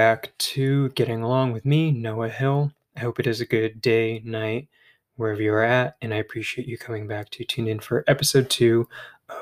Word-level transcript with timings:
Back 0.00 0.32
to 0.38 0.88
Getting 0.92 1.22
Along 1.22 1.52
with 1.52 1.66
me, 1.66 1.90
Noah 1.90 2.30
Hill. 2.30 2.72
I 2.96 3.00
hope 3.00 3.20
it 3.20 3.26
is 3.26 3.42
a 3.42 3.46
good 3.46 3.82
day, 3.82 4.22
night, 4.24 4.70
wherever 5.16 5.42
you 5.42 5.52
are 5.52 5.62
at, 5.62 5.98
and 6.00 6.14
I 6.14 6.16
appreciate 6.16 6.66
you 6.66 6.78
coming 6.78 7.06
back 7.06 7.28
to 7.32 7.44
tune 7.44 7.68
in 7.68 7.80
for 7.80 8.02
episode 8.08 8.48
two 8.48 8.88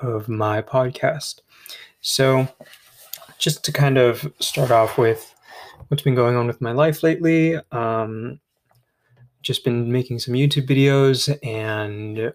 of 0.02 0.28
my 0.28 0.60
podcast. 0.60 1.42
So, 2.00 2.48
just 3.38 3.62
to 3.66 3.72
kind 3.72 3.98
of 3.98 4.32
start 4.40 4.72
off 4.72 4.98
with 4.98 5.32
what's 5.86 6.02
been 6.02 6.16
going 6.16 6.34
on 6.34 6.48
with 6.48 6.60
my 6.60 6.72
life 6.72 7.04
lately, 7.04 7.54
um, 7.70 8.40
just 9.40 9.62
been 9.62 9.92
making 9.92 10.18
some 10.18 10.34
YouTube 10.34 10.66
videos 10.66 11.38
and 11.46 12.32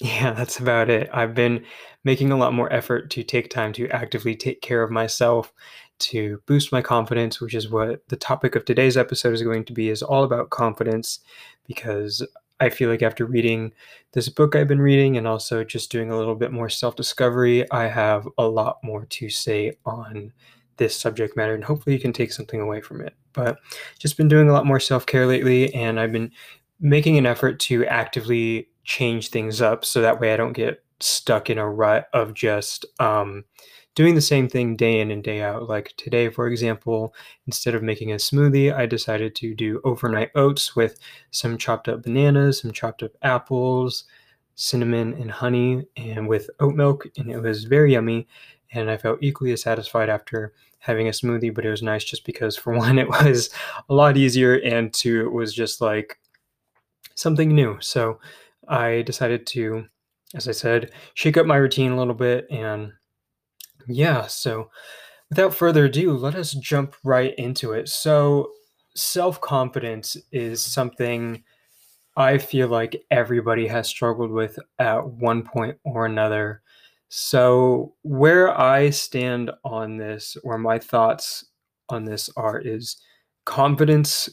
yeah, 0.00 0.32
that's 0.34 0.58
about 0.58 0.90
it. 0.90 1.08
I've 1.14 1.34
been 1.34 1.64
making 2.04 2.30
a 2.30 2.36
lot 2.36 2.52
more 2.52 2.72
effort 2.72 3.10
to 3.12 3.24
take 3.24 3.50
time 3.50 3.72
to 3.72 3.88
actively 3.88 4.36
take 4.36 4.60
care 4.60 4.82
of 4.82 4.90
myself, 4.90 5.52
to 5.98 6.42
boost 6.46 6.72
my 6.72 6.82
confidence, 6.82 7.40
which 7.40 7.54
is 7.54 7.70
what 7.70 8.06
the 8.08 8.16
topic 8.16 8.54
of 8.54 8.64
today's 8.64 8.96
episode 8.96 9.34
is 9.34 9.42
going 9.42 9.64
to 9.64 9.72
be 9.72 9.88
is 9.88 10.02
all 10.02 10.24
about 10.24 10.50
confidence 10.50 11.20
because 11.66 12.26
I 12.60 12.70
feel 12.70 12.90
like 12.90 13.02
after 13.02 13.24
reading 13.24 13.72
this 14.12 14.28
book 14.28 14.56
I've 14.56 14.68
been 14.68 14.80
reading 14.80 15.16
and 15.16 15.28
also 15.28 15.62
just 15.62 15.92
doing 15.92 16.10
a 16.10 16.16
little 16.16 16.34
bit 16.34 16.52
more 16.52 16.68
self-discovery, 16.68 17.70
I 17.70 17.86
have 17.88 18.28
a 18.36 18.48
lot 18.48 18.78
more 18.82 19.04
to 19.04 19.30
say 19.30 19.76
on 19.84 20.32
this 20.76 20.96
subject 20.96 21.36
matter 21.36 21.54
and 21.54 21.64
hopefully 21.64 21.94
you 21.94 22.00
can 22.00 22.12
take 22.12 22.32
something 22.32 22.60
away 22.60 22.80
from 22.80 23.00
it. 23.00 23.14
But 23.32 23.58
just 23.98 24.16
been 24.16 24.28
doing 24.28 24.48
a 24.48 24.52
lot 24.52 24.66
more 24.66 24.80
self-care 24.80 25.26
lately 25.26 25.72
and 25.74 26.00
I've 26.00 26.12
been 26.12 26.32
making 26.80 27.18
an 27.18 27.26
effort 27.26 27.60
to 27.60 27.84
actively 27.86 28.68
change 28.84 29.28
things 29.28 29.60
up 29.60 29.84
so 29.84 30.00
that 30.00 30.20
way 30.20 30.32
I 30.32 30.36
don't 30.36 30.52
get 30.52 30.82
stuck 31.00 31.50
in 31.50 31.58
a 31.58 31.68
rut 31.68 32.08
of 32.12 32.34
just 32.34 32.86
um, 32.98 33.44
doing 33.98 34.14
the 34.14 34.20
same 34.20 34.48
thing 34.48 34.76
day 34.76 35.00
in 35.00 35.10
and 35.10 35.24
day 35.24 35.42
out. 35.42 35.68
Like 35.68 35.92
today, 35.96 36.28
for 36.28 36.46
example, 36.46 37.12
instead 37.48 37.74
of 37.74 37.82
making 37.82 38.12
a 38.12 38.14
smoothie, 38.14 38.72
I 38.72 38.86
decided 38.86 39.34
to 39.34 39.56
do 39.56 39.80
overnight 39.82 40.30
oats 40.36 40.76
with 40.76 41.00
some 41.32 41.58
chopped 41.58 41.88
up 41.88 42.04
bananas, 42.04 42.60
some 42.60 42.70
chopped 42.70 43.02
up 43.02 43.10
apples, 43.22 44.04
cinnamon, 44.54 45.14
and 45.14 45.32
honey, 45.32 45.84
and 45.96 46.28
with 46.28 46.48
oat 46.60 46.76
milk. 46.76 47.08
And 47.16 47.28
it 47.28 47.40
was 47.40 47.64
very 47.64 47.94
yummy. 47.94 48.28
And 48.70 48.88
I 48.88 48.98
felt 48.98 49.18
equally 49.20 49.50
as 49.50 49.62
satisfied 49.62 50.08
after 50.08 50.52
having 50.78 51.08
a 51.08 51.10
smoothie, 51.10 51.52
but 51.52 51.66
it 51.66 51.70
was 51.70 51.82
nice 51.82 52.04
just 52.04 52.24
because, 52.24 52.56
for 52.56 52.72
one, 52.76 53.00
it 53.00 53.08
was 53.08 53.50
a 53.88 53.94
lot 53.94 54.16
easier, 54.16 54.60
and 54.60 54.94
two, 54.94 55.26
it 55.26 55.32
was 55.32 55.52
just 55.52 55.80
like 55.80 56.20
something 57.16 57.52
new. 57.52 57.76
So 57.80 58.20
I 58.68 59.02
decided 59.02 59.44
to, 59.48 59.86
as 60.36 60.46
I 60.46 60.52
said, 60.52 60.92
shake 61.14 61.36
up 61.36 61.46
my 61.46 61.56
routine 61.56 61.90
a 61.90 61.98
little 61.98 62.14
bit. 62.14 62.46
And 62.48 62.92
yeah, 63.86 64.26
so 64.26 64.70
without 65.30 65.54
further 65.54 65.86
ado, 65.86 66.12
let 66.12 66.34
us 66.34 66.52
jump 66.52 66.94
right 67.04 67.34
into 67.38 67.72
it. 67.72 67.88
So, 67.88 68.52
self 68.94 69.40
confidence 69.40 70.16
is 70.32 70.62
something 70.62 71.42
I 72.16 72.38
feel 72.38 72.68
like 72.68 73.04
everybody 73.10 73.66
has 73.68 73.88
struggled 73.88 74.30
with 74.30 74.58
at 74.78 75.06
one 75.06 75.42
point 75.42 75.78
or 75.84 76.06
another. 76.06 76.62
So, 77.08 77.94
where 78.02 78.58
I 78.58 78.90
stand 78.90 79.50
on 79.64 79.96
this, 79.96 80.36
or 80.44 80.58
my 80.58 80.78
thoughts 80.78 81.44
on 81.88 82.04
this 82.04 82.28
are, 82.36 82.58
is 82.58 82.96
confidence 83.44 84.28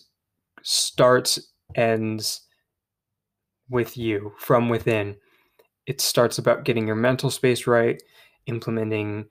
starts, 0.63 1.39
ends, 1.75 2.41
with 3.69 3.97
you 3.97 4.33
from 4.37 4.69
within. 4.69 5.15
It 5.85 6.01
starts 6.01 6.37
about 6.37 6.65
getting 6.65 6.87
your 6.87 6.95
mental 6.95 7.29
space 7.29 7.67
right, 7.67 8.01
implementing 8.47 9.25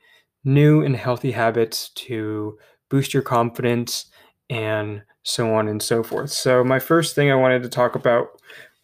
new 0.45 0.83
and 0.83 0.97
healthy 0.97 1.33
habits 1.33 1.91
to 1.91 2.59
boost 2.91 3.15
your 3.15 3.23
confidence, 3.23 4.07
and 4.51 5.03
so 5.23 5.55
on 5.55 5.69
and 5.69 5.83
so 5.83 6.03
forth. 6.03 6.31
So, 6.31 6.63
my 6.63 6.79
first 6.79 7.15
thing 7.15 7.31
I 7.31 7.35
wanted 7.35 7.63
to 7.63 7.69
talk 7.69 7.95
about 7.95 8.29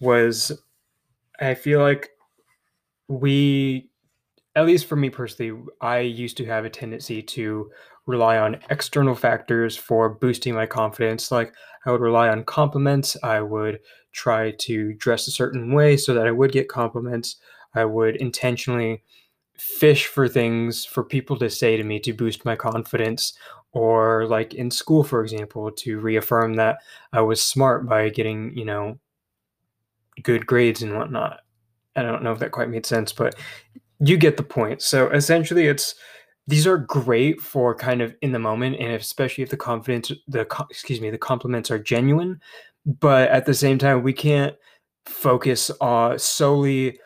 was 0.00 0.52
I 1.40 1.54
feel 1.54 1.80
like 1.80 2.10
we, 3.08 3.90
at 4.56 4.66
least 4.66 4.86
for 4.86 4.96
me 4.96 5.10
personally, 5.10 5.60
I 5.80 6.00
used 6.00 6.36
to 6.38 6.46
have 6.46 6.64
a 6.64 6.70
tendency 6.70 7.22
to 7.22 7.70
rely 8.06 8.38
on 8.38 8.60
external 8.70 9.14
factors 9.14 9.76
for 9.76 10.08
boosting 10.08 10.54
my 10.54 10.66
confidence. 10.66 11.30
Like 11.30 11.54
I 11.86 11.92
would 11.92 12.00
rely 12.00 12.28
on 12.28 12.44
compliments. 12.44 13.16
I 13.22 13.40
would 13.40 13.80
try 14.12 14.52
to 14.52 14.94
dress 14.94 15.28
a 15.28 15.32
certain 15.32 15.72
way 15.72 15.96
so 15.96 16.14
that 16.14 16.26
I 16.26 16.32
would 16.32 16.52
get 16.52 16.68
compliments. 16.68 17.36
I 17.74 17.84
would 17.84 18.16
intentionally 18.16 19.02
fish 19.60 20.06
for 20.06 20.26
things 20.26 20.84
for 20.84 21.04
people 21.04 21.36
to 21.38 21.50
say 21.50 21.76
to 21.76 21.84
me 21.84 22.00
to 22.00 22.12
boost 22.12 22.44
my 22.44 22.56
confidence 22.56 23.34
or 23.72 24.26
like 24.26 24.54
in 24.54 24.70
school 24.70 25.04
for 25.04 25.22
example 25.22 25.70
to 25.70 26.00
reaffirm 26.00 26.54
that 26.54 26.78
i 27.12 27.20
was 27.20 27.42
smart 27.42 27.86
by 27.86 28.08
getting 28.08 28.56
you 28.56 28.64
know 28.64 28.98
good 30.22 30.46
grades 30.46 30.82
and 30.82 30.96
whatnot. 30.96 31.40
I 31.96 32.02
don't 32.02 32.22
know 32.22 32.32
if 32.32 32.38
that 32.38 32.52
quite 32.52 32.68
made 32.68 32.86
sense 32.86 33.12
but 33.12 33.34
you 33.98 34.16
get 34.16 34.36
the 34.36 34.42
point. 34.42 34.82
So 34.82 35.10
essentially 35.10 35.66
it's 35.66 35.94
these 36.46 36.66
are 36.66 36.78
great 36.78 37.40
for 37.40 37.74
kind 37.74 38.00
of 38.00 38.14
in 38.22 38.32
the 38.32 38.38
moment 38.38 38.76
and 38.80 38.92
especially 38.92 39.44
if 39.44 39.50
the 39.50 39.56
confidence 39.56 40.10
the 40.26 40.46
excuse 40.70 41.00
me 41.00 41.10
the 41.10 41.18
compliments 41.18 41.70
are 41.70 41.78
genuine 41.78 42.40
but 42.86 43.28
at 43.28 43.46
the 43.46 43.54
same 43.54 43.78
time 43.78 44.02
we 44.02 44.12
can't 44.12 44.56
focus 45.04 45.70
on 45.80 46.18
solely 46.18 46.98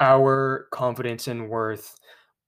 our 0.00 0.68
confidence 0.70 1.28
and 1.28 1.48
worth 1.48 1.96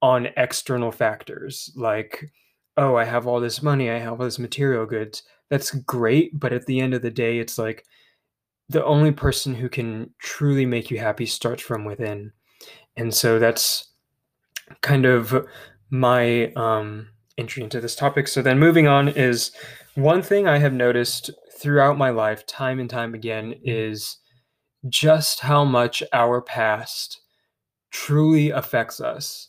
on 0.02 0.28
external 0.36 0.90
factors 0.90 1.70
like 1.76 2.30
oh 2.76 2.96
i 2.96 3.04
have 3.04 3.26
all 3.26 3.40
this 3.40 3.62
money 3.62 3.90
i 3.90 3.98
have 3.98 4.12
all 4.12 4.24
this 4.24 4.38
material 4.38 4.86
goods. 4.86 5.22
That's 5.48 5.72
great 5.72 6.38
but 6.38 6.52
at 6.52 6.66
the 6.66 6.80
end 6.80 6.94
of 6.94 7.02
the 7.02 7.10
day 7.10 7.38
it's 7.38 7.58
like 7.58 7.84
the 8.70 8.84
only 8.84 9.10
person 9.10 9.52
who 9.52 9.68
can 9.68 10.08
truly 10.20 10.64
make 10.64 10.92
you 10.92 10.98
happy 10.98 11.26
starts 11.26 11.60
from 11.60 11.84
within. 11.84 12.32
And 12.96 13.12
so 13.12 13.40
that's 13.40 13.88
kind 14.80 15.04
of 15.04 15.44
my 15.90 16.52
um, 16.52 17.08
entry 17.36 17.64
into 17.64 17.80
this 17.80 17.96
topic. 17.96 18.28
So 18.28 18.42
then 18.42 18.60
moving 18.60 18.86
on 18.86 19.08
is 19.08 19.50
one 19.96 20.22
thing 20.22 20.46
I 20.46 20.58
have 20.58 20.72
noticed 20.72 21.30
throughout 21.58 21.98
my 21.98 22.10
life, 22.10 22.46
time 22.46 22.78
and 22.78 22.88
time 22.88 23.12
again, 23.12 23.56
is 23.64 24.18
just 24.88 25.40
how 25.40 25.64
much 25.64 26.00
our 26.12 26.40
past 26.40 27.22
truly 27.90 28.50
affects 28.50 29.00
us, 29.00 29.48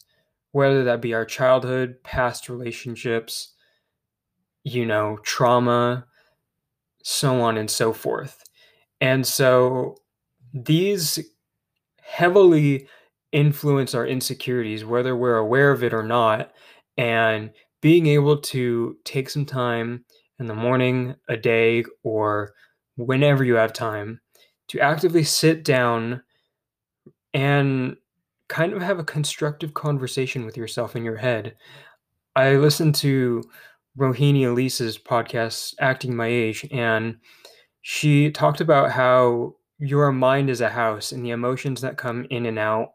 whether 0.52 0.84
that 0.84 1.02
be 1.02 1.14
our 1.14 1.26
childhood, 1.26 1.96
past 2.04 2.50
relationships, 2.50 3.54
you 4.64 4.86
know, 4.86 5.18
trauma, 5.24 6.06
so 7.04 7.42
on 7.42 7.58
and 7.58 7.70
so 7.70 7.94
forth. 7.94 8.44
And 9.00 9.26
so 9.26 9.96
these 10.54 11.20
heavily 12.02 12.88
influence 13.32 13.96
our 13.96 14.06
insecurities, 14.06 14.84
whether 14.84 15.16
we're 15.16 15.38
aware 15.38 15.72
of 15.72 15.84
it 15.84 15.94
or 15.94 16.04
not. 16.04 16.52
And 16.98 17.52
being 17.82 18.06
able 18.08 18.38
to 18.38 18.98
take 19.06 19.30
some 19.30 19.46
time 19.46 20.06
in 20.40 20.48
the 20.48 20.54
morning, 20.54 21.16
a 21.30 21.38
day, 21.38 21.84
or 22.04 22.54
whenever 22.96 23.44
you 23.44 23.56
have 23.56 23.74
time 23.74 24.20
to 24.68 24.80
actively 24.80 25.24
sit 25.24 25.64
down 25.64 26.22
and 27.34 27.96
kind 28.52 28.74
of 28.74 28.82
have 28.82 29.00
a 29.00 29.04
constructive 29.04 29.74
conversation 29.74 30.46
with 30.46 30.58
yourself 30.58 30.98
in 30.98 31.06
your 31.06 31.16
head. 31.16 31.56
I 32.36 32.58
listened 32.58 32.96
to 32.96 33.42
Rohini 33.98 34.44
Elise's 34.44 34.98
podcast, 34.98 35.74
Acting 35.80 36.14
My 36.14 36.28
Age, 36.28 36.68
and 36.70 37.16
she 37.82 38.30
talked 38.30 38.60
about 38.60 38.92
how 38.92 39.56
your 39.80 40.12
mind 40.12 40.50
is 40.50 40.60
a 40.60 40.70
house 40.70 41.14
and 41.14 41.26
the 41.26 41.30
emotions 41.30 41.80
that 41.80 41.98
come 41.98 42.28
in 42.30 42.46
and 42.46 42.60
out 42.60 42.92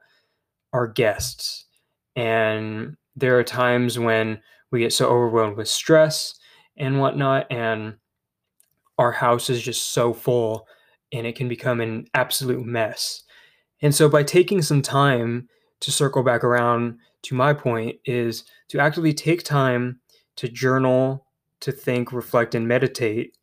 are 0.75 0.87
guests. 0.87 1.65
And 2.17 2.95
there 3.17 3.39
are 3.39 3.45
times 3.45 3.99
when 3.99 4.39
we 4.71 4.81
get 4.81 4.93
so 4.93 5.09
overwhelmed 5.09 5.57
with 5.57 5.69
stress 5.69 6.35
and 6.77 7.01
whatnot, 7.01 7.51
and 7.51 7.95
our 8.99 9.11
house 9.11 9.49
is 9.49 9.63
just 9.63 9.95
so 9.95 10.13
full 10.13 10.67
and 11.13 11.27
it 11.27 11.35
can 11.35 11.49
become 11.49 11.81
an 11.81 12.09
absolute 12.13 12.67
mess. 12.67 13.23
And 13.83 13.95
so, 13.95 14.09
by 14.09 14.23
taking 14.23 14.63
some 14.63 14.83
time 14.83 15.49
to 15.81 15.93
circle 15.93 16.23
back 16.23 16.45
around 16.45 16.99
to 17.23 17.35
my 17.35 17.53
point, 17.53 17.97
is 18.05 18.45
to 18.69 18.79
actively 18.79 19.13
take 19.13 19.43
time 19.43 20.01
to 20.37 20.49
journal, 20.49 21.27
to 21.61 21.73
think, 21.73 22.13
reflect, 22.13 22.55
and 22.55 22.67
meditate, 22.67 23.37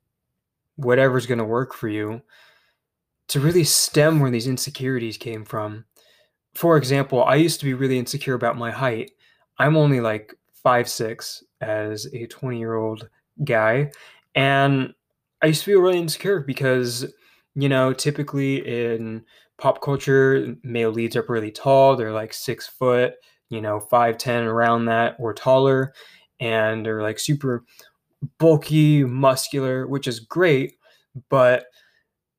whatever's 0.76 1.26
going 1.26 1.38
to 1.40 1.46
work 1.46 1.74
for 1.74 1.88
you, 1.88 2.22
to 3.28 3.40
really 3.40 3.64
stem 3.64 4.20
where 4.20 4.32
these 4.32 4.48
insecurities 4.48 5.18
came 5.18 5.46
from 5.46 5.86
for 6.54 6.78
example, 6.78 7.24
I 7.24 7.36
used 7.36 7.60
to 7.60 7.66
be 7.66 7.74
really 7.74 7.98
insecure 7.98 8.36
about 8.36 8.58
my 8.58 8.72
height. 8.72 9.12
I'm 9.58 9.76
only 9.76 10.00
like 10.00 10.36
five 10.54 10.88
six 10.88 11.44
as 11.62 12.08
a 12.14 12.28
20 12.28 12.58
year 12.58 12.76
old 12.76 13.10
guy. 13.44 13.92
And 14.36 14.94
I 15.42 15.48
used 15.48 15.62
to 15.62 15.72
feel 15.72 15.82
really 15.82 15.98
insecure 15.98 16.42
because, 16.42 17.12
you 17.56 17.70
know, 17.70 17.94
typically 17.94 18.58
in 18.68 19.24
pop 19.58 19.82
culture, 19.82 20.56
male 20.64 20.92
leads 20.92 21.16
are 21.16 21.26
really 21.28 21.52
tall. 21.52 21.96
They're 21.96 22.12
like 22.12 22.34
six 22.34 22.68
foot, 22.68 23.14
you 23.50 23.62
know, 23.62 23.80
5'10 23.92 24.46
around 24.46 24.86
that 24.86 25.16
or 25.20 25.34
taller. 25.34 25.94
and 26.40 26.86
they're 26.86 27.02
like 27.02 27.20
super 27.20 27.64
bulky, 28.38 29.04
muscular, 29.04 29.88
which 29.88 30.08
is 30.08 30.20
great, 30.20 30.76
but 31.30 31.66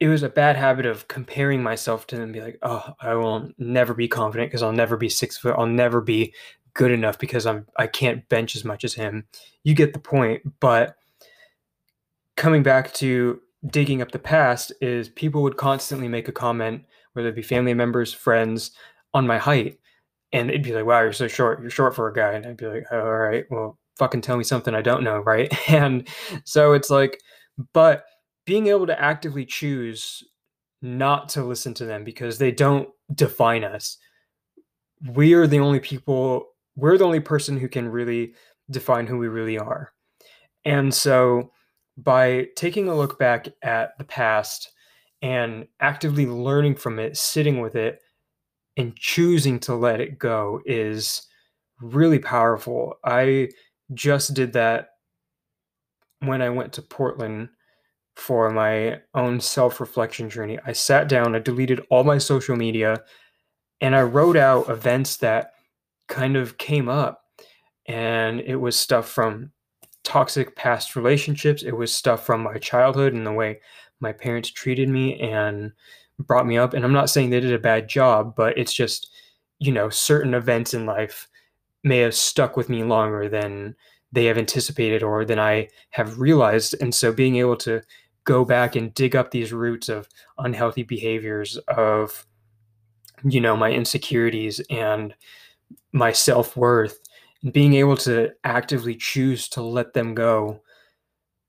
it 0.01 0.09
was 0.09 0.23
a 0.23 0.29
bad 0.29 0.57
habit 0.57 0.87
of 0.87 1.09
comparing 1.09 1.63
myself 1.63 2.07
to 2.09 2.17
them 2.17 2.33
be 2.33 2.41
like, 2.41 2.59
oh, 2.63 2.93
I 3.01 3.15
will 3.15 3.51
never 3.59 3.95
be 3.95 4.09
confident 4.09 4.51
because 4.51 4.63
I'll 4.63 4.73
never 4.73 4.97
be 4.97 5.09
six 5.09 5.39
foot. 5.39 5.55
I'll 5.57 5.67
never 5.67 6.01
be 6.01 6.35
good 6.75 6.91
enough 6.91 7.19
because 7.19 7.47
I'm 7.47 7.67
I 7.77 7.87
can't 7.87 8.29
bench 8.29 8.57
as 8.57 8.65
much 8.65 8.85
as 8.85 8.95
him. 8.95 9.25
You 9.63 9.75
get 9.75 9.93
the 9.93 10.01
point. 10.01 10.43
But 10.61 10.97
coming 12.37 12.63
back 12.63 12.93
to 12.95 13.41
digging 13.67 14.03
up 14.03 14.13
the 14.13 14.19
past 14.19 14.73
is 14.81 15.09
people 15.09 15.43
would 15.43 15.57
constantly 15.57 16.09
make 16.09 16.29
a 16.29 16.33
comment, 16.33 16.85
whether 17.15 17.29
it 17.29 17.35
be 17.35 17.43
family 17.43 17.75
members, 17.75 18.13
friends, 18.13 18.73
on 19.13 19.27
my 19.27 19.39
height. 19.39 19.79
And 20.33 20.51
it'd 20.51 20.63
be 20.63 20.73
like, 20.73 20.85
wow, 20.85 21.03
you're 21.03 21.13
so 21.13 21.29
short. 21.29 21.61
You're 21.61 21.71
short 21.71 21.95
for 21.95 22.09
a 22.09 22.13
guy. 22.13 22.33
And 22.33 22.45
I'd 22.45 22.57
be 22.57 22.67
like, 22.67 22.85
oh, 22.91 23.01
all 23.01 23.17
right, 23.17 23.45
well, 23.51 23.79
fucking 23.97 24.21
tell 24.21 24.37
me 24.37 24.45
something 24.45 24.75
I 24.75 24.83
don't 24.83 25.05
know, 25.05 25.19
right? 25.21 25.53
And 25.69 26.09
so 26.45 26.73
it's 26.73 26.91
like, 26.91 27.21
but 27.73 28.05
being 28.45 28.67
able 28.67 28.87
to 28.87 29.01
actively 29.01 29.45
choose 29.47 30.23
not 30.83 31.31
to 31.31 31.43
listen 31.43 31.73
to 31.75 31.87
them 31.87 32.05
because 32.05 32.37
they 32.37 32.53
don't 32.53 32.89
define 33.15 33.65
us. 33.65 33.97
We 35.13 35.33
are 35.35 35.47
the 35.47 35.61
only 35.61 35.81
people, 35.81 36.49
we're 36.77 36.99
the 36.99 37.05
only 37.05 37.21
person 37.21 37.57
who 37.59 37.69
can 37.69 37.89
really 37.89 38.35
define 38.71 39.07
who 39.07 39.17
we 39.17 39.29
really 39.29 39.59
are. 39.59 39.93
And 40.65 40.93
so 40.93 41.53
by 41.97 42.49
taking 42.57 42.89
a 42.89 42.95
look 42.95 43.19
back 43.19 43.49
at 43.63 43.97
the 43.99 44.05
past 44.05 44.73
and 45.23 45.67
actively 45.81 46.27
learning 46.27 46.75
from 46.77 46.99
it, 46.99 47.17
sitting 47.17 47.61
with 47.61 47.77
it, 47.77 48.01
and 48.77 48.97
choosing 48.97 49.61
to 49.61 49.75
let 49.75 50.01
it 50.01 50.19
go 50.19 50.61
is 50.67 51.23
really 51.81 52.19
powerful. 52.19 52.95
I 53.05 53.51
just 53.93 54.35
did 54.35 54.53
that 54.55 54.89
when 56.21 56.43
I 56.43 56.51
went 56.51 56.73
to 56.75 56.83
Portland 56.83 57.49
for 58.17 58.51
my 58.51 59.01
own 59.15 59.41
self 59.41 59.81
reflection 59.81 60.31
journey. 60.31 60.59
I 60.65 60.73
sat 60.73 61.09
down, 61.09 61.35
I 61.35 61.39
deleted 61.39 61.85
all 61.91 62.05
my 62.05 62.19
social 62.19 62.57
media, 62.57 63.03
and 63.81 63.95
I 63.95 64.03
wrote 64.03 64.37
out 64.37 64.69
events 64.69 65.17
that 65.19 65.53
kind 66.09 66.37
of 66.37 66.59
came 66.59 66.89
up. 66.89 67.21
And 67.87 68.41
it 68.41 68.57
was 68.57 68.77
stuff 68.79 69.09
from 69.09 69.53
toxic 70.05 70.55
past 70.55 70.95
relationships, 70.97 71.63
it 71.63 71.77
was 71.77 71.93
stuff 71.93 72.25
from 72.25 72.43
my 72.43 72.59
childhood 72.59 73.15
and 73.15 73.27
the 73.27 73.33
way 73.33 73.61
my 74.01 74.13
parents 74.13 74.51
treated 74.51 74.89
me 74.89 75.19
and 75.21 75.73
brought 76.19 76.47
me 76.47 76.57
up. 76.57 76.75
And 76.75 76.85
I'm 76.85 76.93
not 76.93 77.11
saying 77.11 77.31
they 77.31 77.41
did 77.41 77.53
a 77.53 77.59
bad 77.59 77.89
job, 77.89 78.35
but 78.37 78.57
it's 78.57 78.73
just, 78.73 79.11
you 79.59 79.73
know, 79.73 79.89
certain 79.89 80.35
events 80.35 80.75
in 80.75 80.87
life 80.87 81.29
may 81.83 81.99
have 81.99 82.15
stuck 82.15 82.57
with 82.57 82.69
me 82.69 82.85
longer 82.85 83.29
than 83.29 83.75
they 84.13 84.27
have 84.27 84.39
anticipated 84.39 85.03
or 85.03 85.25
than 85.25 85.39
I 85.39 85.69
have 85.91 86.21
realized. 86.21 86.77
And 86.81 86.95
so 86.95 87.13
being 87.13 87.37
able 87.37 87.57
to 87.59 87.83
go 88.25 88.45
back 88.45 88.77
and 88.77 88.95
dig 88.95 89.17
up 89.17 89.31
these 89.31 89.53
roots 89.53 89.89
of 89.89 90.09
unhealthy 90.39 90.83
behaviors, 90.83 91.57
of, 91.69 92.27
you 93.25 93.41
know, 93.41 93.57
my 93.57 93.71
insecurities 93.71 94.61
and 94.71 95.15
my 95.93 96.13
self 96.13 96.57
worth, 96.57 96.99
being 97.53 97.75
able 97.75 97.97
to 97.99 98.31
actively 98.45 98.95
choose 98.95 99.49
to 99.51 99.63
let 99.63 99.93
them 99.93 100.15
go 100.15 100.61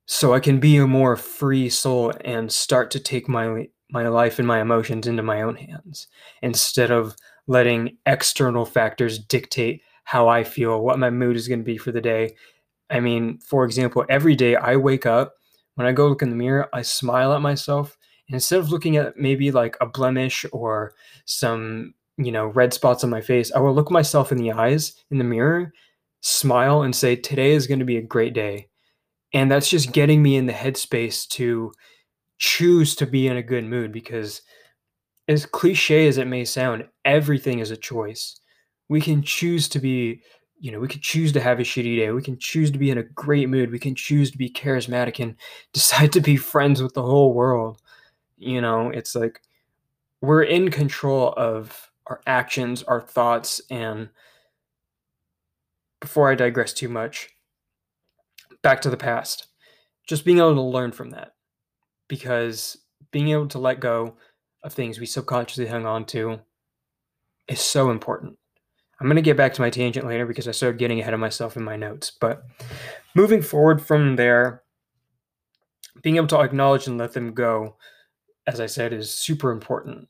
so 0.07 0.33
I 0.33 0.39
can 0.39 0.59
be 0.59 0.77
a 0.77 0.87
more 0.87 1.15
free 1.15 1.69
soul 1.69 2.13
and 2.23 2.51
start 2.51 2.91
to 2.91 2.99
take 2.99 3.27
my 3.27 3.67
my 3.91 4.07
life 4.07 4.39
and 4.39 4.47
my 4.47 4.61
emotions 4.61 5.07
into 5.07 5.23
my 5.23 5.41
own 5.41 5.55
hands 5.55 6.07
instead 6.41 6.91
of 6.91 7.15
letting 7.47 7.97
external 8.05 8.65
factors 8.65 9.19
dictate 9.19 9.81
how 10.03 10.27
I 10.27 10.43
feel, 10.43 10.81
what 10.81 10.99
my 10.99 11.09
mood 11.09 11.35
is 11.35 11.47
going 11.47 11.59
to 11.59 11.65
be 11.65 11.77
for 11.77 11.91
the 11.91 12.01
day. 12.01 12.35
I 12.89 12.99
mean, 12.99 13.39
for 13.39 13.63
example, 13.63 14.03
every 14.09 14.35
day 14.35 14.55
I 14.55 14.75
wake 14.75 15.05
up, 15.05 15.35
when 15.75 15.87
I 15.87 15.91
go 15.91 16.07
look 16.07 16.21
in 16.21 16.29
the 16.29 16.35
mirror, 16.35 16.67
I 16.73 16.81
smile 16.81 17.33
at 17.33 17.41
myself. 17.41 17.97
Instead 18.27 18.59
of 18.59 18.71
looking 18.71 18.97
at 18.97 19.17
maybe 19.17 19.51
like 19.51 19.77
a 19.81 19.85
blemish 19.85 20.45
or 20.51 20.93
some, 21.25 21.93
you 22.17 22.31
know, 22.31 22.47
red 22.47 22.73
spots 22.73 23.03
on 23.03 23.09
my 23.09 23.21
face, 23.21 23.51
I 23.51 23.59
will 23.59 23.73
look 23.73 23.91
myself 23.91 24.31
in 24.31 24.37
the 24.39 24.51
eyes 24.51 24.93
in 25.11 25.19
the 25.19 25.23
mirror, 25.23 25.73
smile, 26.21 26.81
and 26.81 26.95
say, 26.95 27.15
Today 27.15 27.51
is 27.51 27.67
going 27.67 27.79
to 27.79 27.85
be 27.85 27.97
a 27.97 28.01
great 28.01 28.33
day. 28.33 28.69
And 29.33 29.51
that's 29.51 29.69
just 29.69 29.91
getting 29.91 30.23
me 30.23 30.37
in 30.37 30.45
the 30.45 30.53
headspace 30.53 31.27
to 31.29 31.73
choose 32.37 32.95
to 32.95 33.05
be 33.05 33.27
in 33.27 33.37
a 33.37 33.43
good 33.43 33.65
mood 33.65 33.91
because 33.91 34.41
as 35.27 35.45
cliche 35.45 36.07
as 36.07 36.17
it 36.17 36.27
may 36.27 36.45
sound, 36.45 36.87
everything 37.03 37.59
is 37.59 37.71
a 37.71 37.77
choice. 37.77 38.39
We 38.89 39.01
can 39.01 39.23
choose 39.23 39.67
to 39.69 39.79
be, 39.79 40.21
you 40.59 40.71
know, 40.71 40.79
we 40.79 40.87
can 40.87 41.01
choose 41.01 41.31
to 41.33 41.41
have 41.41 41.59
a 41.59 41.63
shitty 41.63 41.97
day. 41.97 42.11
We 42.11 42.21
can 42.21 42.37
choose 42.37 42.71
to 42.71 42.77
be 42.77 42.91
in 42.91 42.97
a 42.97 43.03
great 43.03 43.49
mood. 43.49 43.71
We 43.71 43.79
can 43.79 43.95
choose 43.95 44.31
to 44.31 44.37
be 44.37 44.49
charismatic 44.49 45.19
and 45.19 45.35
decide 45.73 46.13
to 46.13 46.21
be 46.21 46.37
friends 46.37 46.81
with 46.81 46.93
the 46.93 47.03
whole 47.03 47.33
world. 47.33 47.81
You 48.37 48.61
know, 48.61 48.89
it's 48.89 49.15
like 49.15 49.41
we're 50.21 50.43
in 50.43 50.69
control 50.69 51.33
of 51.35 51.91
our 52.07 52.21
actions, 52.27 52.83
our 52.83 53.01
thoughts, 53.01 53.61
and 53.69 54.09
before 56.01 56.31
I 56.31 56.35
digress 56.35 56.73
too 56.73 56.89
much, 56.89 57.29
back 58.61 58.81
to 58.81 58.89
the 58.89 58.97
past. 58.97 59.47
Just 60.07 60.25
being 60.25 60.37
able 60.37 60.55
to 60.55 60.61
learn 60.61 60.91
from 60.91 61.11
that 61.11 61.33
because 62.07 62.77
being 63.11 63.29
able 63.29 63.47
to 63.47 63.59
let 63.59 63.79
go 63.79 64.17
of 64.63 64.73
things 64.73 64.99
we 64.99 65.05
subconsciously 65.05 65.67
hung 65.67 65.85
on 65.85 66.05
to 66.05 66.39
is 67.47 67.59
so 67.59 67.89
important. 67.89 68.37
I'm 68.99 69.07
going 69.07 69.15
to 69.17 69.21
get 69.21 69.37
back 69.37 69.53
to 69.53 69.61
my 69.61 69.69
tangent 69.69 70.07
later 70.07 70.25
because 70.25 70.47
I 70.47 70.51
started 70.51 70.79
getting 70.79 70.99
ahead 70.99 71.13
of 71.13 71.19
myself 71.19 71.57
in 71.57 71.63
my 71.63 71.75
notes. 71.75 72.11
But 72.11 72.43
moving 73.13 73.41
forward 73.41 73.81
from 73.81 74.15
there, 74.15 74.63
being 76.01 76.15
able 76.15 76.27
to 76.27 76.39
acknowledge 76.39 76.87
and 76.87 76.97
let 76.97 77.13
them 77.13 77.33
go, 77.33 77.75
as 78.47 78.59
I 78.59 78.67
said, 78.67 78.93
is 78.93 79.11
super 79.11 79.51
important. 79.51 80.07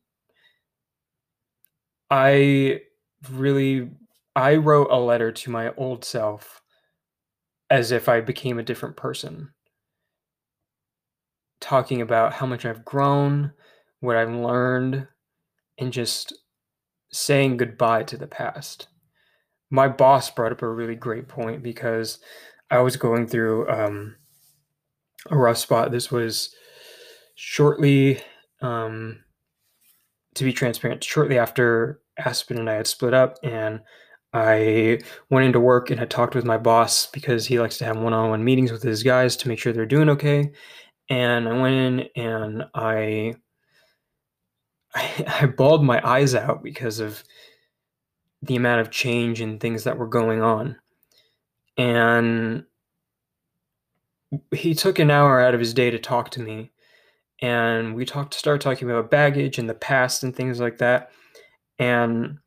I 2.11 2.81
really 3.31 3.89
I 4.35 4.55
wrote 4.55 4.89
a 4.91 4.99
letter 4.99 5.31
to 5.31 5.51
my 5.51 5.73
old 5.75 6.03
self 6.03 6.61
as 7.69 7.91
if 7.91 8.09
I 8.09 8.21
became 8.21 8.59
a 8.59 8.63
different 8.63 8.97
person 8.97 9.49
talking 11.61 12.01
about 12.01 12.33
how 12.33 12.45
much 12.45 12.65
I've 12.65 12.85
grown, 12.85 13.51
what 13.99 14.15
I've 14.15 14.29
learned, 14.29 15.07
and 15.79 15.91
just 15.91 16.33
saying 17.11 17.57
goodbye 17.57 18.03
to 18.03 18.17
the 18.17 18.27
past. 18.27 18.87
My 19.71 19.87
boss 19.87 20.29
brought 20.29 20.51
up 20.51 20.61
a 20.61 20.69
really 20.69 20.95
great 20.95 21.27
point 21.27 21.63
because 21.63 22.19
I 22.69 22.79
was 22.79 22.97
going 22.97 23.27
through 23.27 23.69
um, 23.69 24.15
a 25.31 25.37
rough 25.37 25.57
spot. 25.57 25.91
This 25.91 26.11
was 26.11 26.53
shortly, 27.35 28.21
um, 28.61 29.23
to 30.35 30.43
be 30.43 30.53
transparent, 30.53 31.03
shortly 31.03 31.39
after 31.39 32.01
Aspen 32.17 32.57
and 32.57 32.69
I 32.69 32.75
had 32.75 32.87
split 32.87 33.13
up, 33.13 33.37
and 33.43 33.79
I 34.35 34.99
went 35.29 35.45
into 35.45 35.59
work 35.59 35.89
and 35.89 35.99
had 35.99 36.09
talked 36.09 36.35
with 36.35 36.45
my 36.45 36.57
boss 36.57 37.07
because 37.07 37.45
he 37.45 37.59
likes 37.59 37.77
to 37.77 37.85
have 37.85 37.97
one 37.97 38.13
on 38.13 38.29
one 38.29 38.43
meetings 38.43 38.71
with 38.71 38.83
his 38.83 39.01
guys 39.01 39.37
to 39.37 39.47
make 39.47 39.59
sure 39.59 39.71
they're 39.71 39.85
doing 39.85 40.09
okay 40.09 40.51
and 41.09 41.47
I 41.47 41.53
went 41.53 41.75
in 41.75 42.23
and 42.23 42.65
I, 42.73 43.35
I 44.93 45.25
I 45.41 45.45
bawled 45.45 45.83
my 45.83 46.01
eyes 46.07 46.35
out 46.35 46.63
because 46.63 46.99
of 46.99 47.23
the 48.41 48.55
amount 48.55 48.81
of 48.81 48.91
change 48.91 49.41
and 49.41 49.59
things 49.59 49.83
that 49.83 49.97
were 49.97 50.07
going 50.07 50.41
on. 50.41 50.77
And 51.77 52.65
he 54.51 54.73
took 54.73 54.99
an 54.99 55.11
hour 55.11 55.41
out 55.41 55.53
of 55.53 55.59
his 55.59 55.73
day 55.73 55.89
to 55.89 55.99
talk 55.99 56.29
to 56.31 56.41
me. 56.41 56.71
And 57.41 57.95
we 57.95 58.05
talked 58.05 58.33
started 58.33 58.61
talking 58.61 58.89
about 58.89 59.11
baggage 59.11 59.57
and 59.57 59.69
the 59.69 59.73
past 59.73 60.23
and 60.23 60.35
things 60.35 60.59
like 60.59 60.77
that. 60.77 61.11
And 61.79 62.37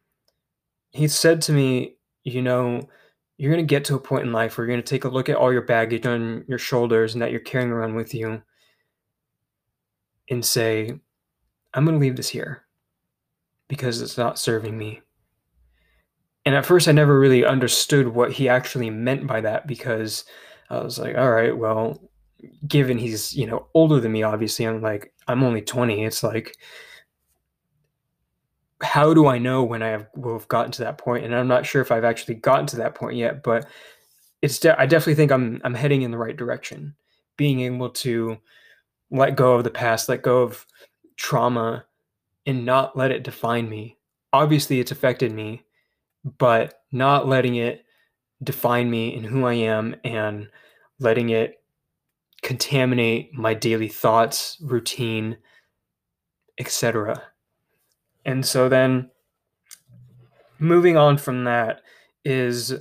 he 0.91 1.09
said 1.09 1.41
to 1.43 1.53
me, 1.53 1.97
you 2.25 2.43
know, 2.43 2.89
you're 3.37 3.53
going 3.53 3.65
to 3.65 3.71
get 3.71 3.85
to 3.85 3.95
a 3.95 4.01
point 4.01 4.27
in 4.27 4.33
life 4.33 4.57
where 4.59 4.67
you're 4.67 4.75
going 4.75 4.83
to 4.83 4.89
take 4.89 5.05
a 5.05 5.09
look 5.09 5.29
at 5.29 5.37
all 5.37 5.53
your 5.53 5.63
baggage 5.63 6.07
on 6.07 6.45
your 6.49 6.59
shoulders 6.59 7.15
and 7.15 7.23
that 7.23 7.31
you're 7.31 7.41
carrying 7.41 7.71
around 7.71 7.95
with 7.95 8.15
you 8.15 8.43
and 10.29 10.45
say, 10.45 10.99
I'm 11.75 11.85
going 11.85 11.97
to 11.97 12.01
leave 12.01 12.17
this 12.17 12.29
here 12.29 12.65
because 13.69 14.03
it's 14.03 14.19
not 14.19 14.39
serving 14.39 14.77
me. 14.77 15.01
And 16.45 16.55
at 16.55 16.67
first, 16.67 16.89
I 16.89 16.93
never 16.93 17.19
really 17.19 17.45
understood 17.45 18.09
what 18.09 18.33
he 18.33 18.49
actually 18.49 18.91
meant 18.91 19.27
by 19.27 19.41
that 19.43 19.67
because 19.67 20.25
I 20.71 20.81
was 20.81 20.99
like, 20.99 21.17
all 21.17 21.31
right, 21.31 21.57
well, 21.57 22.11
given 22.67 22.99
he's, 22.99 23.35
you 23.35 23.47
know, 23.47 23.69
older 23.75 24.01
than 24.01 24.13
me, 24.13 24.23
obviously, 24.23 24.67
I'm 24.67 24.81
like, 24.81 25.13
I'm 25.29 25.45
only 25.45 25.61
20. 25.61 26.05
It's 26.05 26.23
like, 26.23 26.57
how 28.83 29.13
do 29.13 29.27
I 29.27 29.39
know 29.39 29.65
when 29.65 29.83
I 29.83 29.89
have, 29.89 30.07
will 30.17 30.39
have 30.39 30.49
gotten 30.49 30.73
to 30.73 30.83
that 30.85 30.99
point? 30.99 31.25
And 31.25 31.35
I'm 31.35 31.49
not 31.49 31.67
sure 31.67 31.83
if 31.83 31.91
I've 31.91 32.05
actually 32.05 32.37
gotten 32.37 32.67
to 32.67 32.77
that 32.77 32.95
point 32.95 33.17
yet, 33.17 33.43
but 33.43 33.67
it's, 34.41 34.59
de- 34.59 34.81
I 34.81 34.87
definitely 34.87 35.17
think 35.17 35.33
I'm, 35.33 35.61
I'm 35.65 35.75
heading 35.75 36.03
in 36.03 36.11
the 36.11 36.19
right 36.19 36.37
direction. 36.37 36.95
Being 37.37 37.61
able 37.61 37.91
to 37.91 38.39
let 39.11 39.37
go 39.37 39.55
of 39.55 39.65
the 39.65 39.71
past, 39.71 40.09
let 40.09 40.23
go 40.23 40.43
of 40.43 40.65
trauma, 41.17 41.85
and 42.47 42.65
not 42.65 42.97
let 42.97 43.11
it 43.11 43.25
define 43.25 43.69
me. 43.69 43.99
Obviously, 44.33 44.81
it's 44.81 44.91
affected 44.91 45.33
me, 45.33 45.63
but 46.39 46.83
not 46.93 47.29
letting 47.29 47.57
it 47.57 47.85
define 48.43 48.91
me 48.91 49.17
and 49.17 49.27
who 49.27 49.45
I 49.45 49.55
am 49.55 49.97
and 50.05 50.49
letting 51.01 51.31
it 51.31 51.61
contaminate 52.43 53.35
my 53.35 53.55
daily 53.55 53.89
thoughts, 53.89 54.57
routine, 54.61 55.37
etc. 56.59 57.23
And 58.29 58.45
so 58.45 58.69
then 58.69 59.11
moving 60.59 60.99
on 60.99 61.17
from 61.17 61.45
that 61.45 61.81
is 62.27 62.75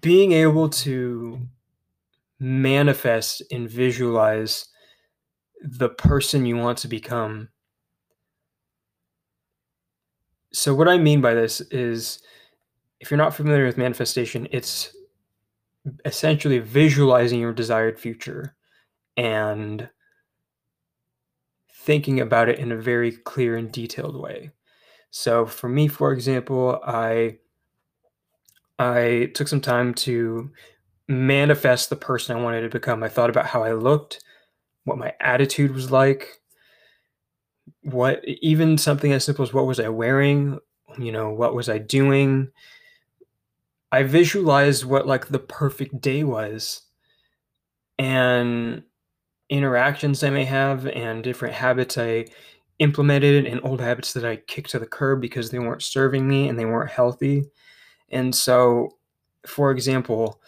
being 0.00 0.30
able 0.30 0.68
to 0.68 1.40
manifest 2.38 3.42
and 3.50 3.68
visualize 3.68 4.68
the 5.60 5.88
person 5.88 6.46
you 6.46 6.56
want 6.56 6.78
to 6.78 6.86
become. 6.86 7.48
So, 10.52 10.72
what 10.72 10.86
I 10.86 10.96
mean 10.96 11.20
by 11.20 11.34
this 11.34 11.60
is 11.72 12.22
if 13.00 13.10
you're 13.10 13.18
not 13.18 13.34
familiar 13.34 13.66
with 13.66 13.76
manifestation, 13.76 14.46
it's 14.52 14.94
essentially 16.04 16.60
visualizing 16.60 17.40
your 17.40 17.52
desired 17.52 17.98
future 17.98 18.54
and 19.16 19.90
thinking 21.72 22.20
about 22.20 22.48
it 22.48 22.60
in 22.60 22.70
a 22.70 22.76
very 22.76 23.10
clear 23.10 23.56
and 23.56 23.72
detailed 23.72 24.14
way. 24.22 24.52
So 25.16 25.46
for 25.46 25.68
me, 25.68 25.86
for 25.86 26.12
example, 26.12 26.80
I 26.84 27.38
I 28.80 29.30
took 29.34 29.46
some 29.46 29.60
time 29.60 29.94
to 29.94 30.50
manifest 31.06 31.88
the 31.88 31.94
person 31.94 32.36
I 32.36 32.42
wanted 32.42 32.62
to 32.62 32.68
become. 32.68 33.04
I 33.04 33.08
thought 33.08 33.30
about 33.30 33.46
how 33.46 33.62
I 33.62 33.74
looked, 33.74 34.24
what 34.82 34.98
my 34.98 35.14
attitude 35.20 35.72
was 35.72 35.92
like, 35.92 36.40
what 37.82 38.24
even 38.26 38.76
something 38.76 39.12
as 39.12 39.24
simple 39.24 39.44
as 39.44 39.54
what 39.54 39.66
was 39.66 39.78
I 39.78 39.88
wearing, 39.88 40.58
you 40.98 41.12
know, 41.12 41.30
what 41.30 41.54
was 41.54 41.68
I 41.68 41.78
doing? 41.78 42.50
I 43.92 44.02
visualized 44.02 44.84
what 44.84 45.06
like 45.06 45.28
the 45.28 45.38
perfect 45.38 46.00
day 46.00 46.24
was 46.24 46.82
and 48.00 48.82
interactions 49.48 50.24
I 50.24 50.30
may 50.30 50.44
have 50.44 50.88
and 50.88 51.22
different 51.22 51.54
habits 51.54 51.96
I 51.98 52.26
implemented 52.78 53.46
and 53.46 53.60
old 53.64 53.80
habits 53.80 54.12
that 54.14 54.24
I 54.24 54.36
kicked 54.36 54.70
to 54.70 54.78
the 54.78 54.86
curb 54.86 55.20
because 55.20 55.50
they 55.50 55.58
weren't 55.58 55.82
serving 55.82 56.26
me 56.26 56.48
and 56.48 56.58
they 56.58 56.64
weren't 56.64 56.90
healthy. 56.90 57.44
And 58.10 58.34
so, 58.34 58.96
for 59.46 59.70
example, 59.70 60.40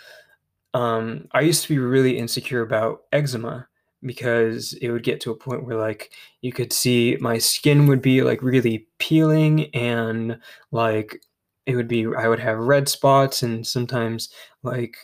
um, 0.74 1.28
I 1.32 1.40
used 1.40 1.62
to 1.62 1.68
be 1.68 1.78
really 1.78 2.18
insecure 2.18 2.62
about 2.62 3.04
eczema 3.12 3.68
because 4.02 4.74
it 4.74 4.90
would 4.90 5.02
get 5.02 5.20
to 5.22 5.30
a 5.30 5.36
point 5.36 5.64
where 5.64 5.76
like 5.76 6.12
you 6.42 6.52
could 6.52 6.72
see 6.72 7.16
my 7.20 7.38
skin 7.38 7.86
would 7.86 8.02
be 8.02 8.22
like 8.22 8.42
really 8.42 8.86
peeling 8.98 9.74
and 9.74 10.38
like 10.70 11.20
it 11.66 11.76
would 11.76 11.88
be 11.88 12.06
I 12.16 12.28
would 12.28 12.38
have 12.38 12.58
red 12.58 12.88
spots 12.88 13.42
and 13.42 13.66
sometimes 13.66 14.28
like 14.62 14.96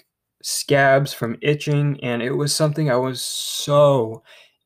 scabs 0.43 1.12
from 1.12 1.38
itching 1.41 1.99
and 2.02 2.23
it 2.23 2.33
was 2.33 2.55
something 2.55 2.91
I 2.91 2.97
was 2.97 3.23
so 3.23 4.23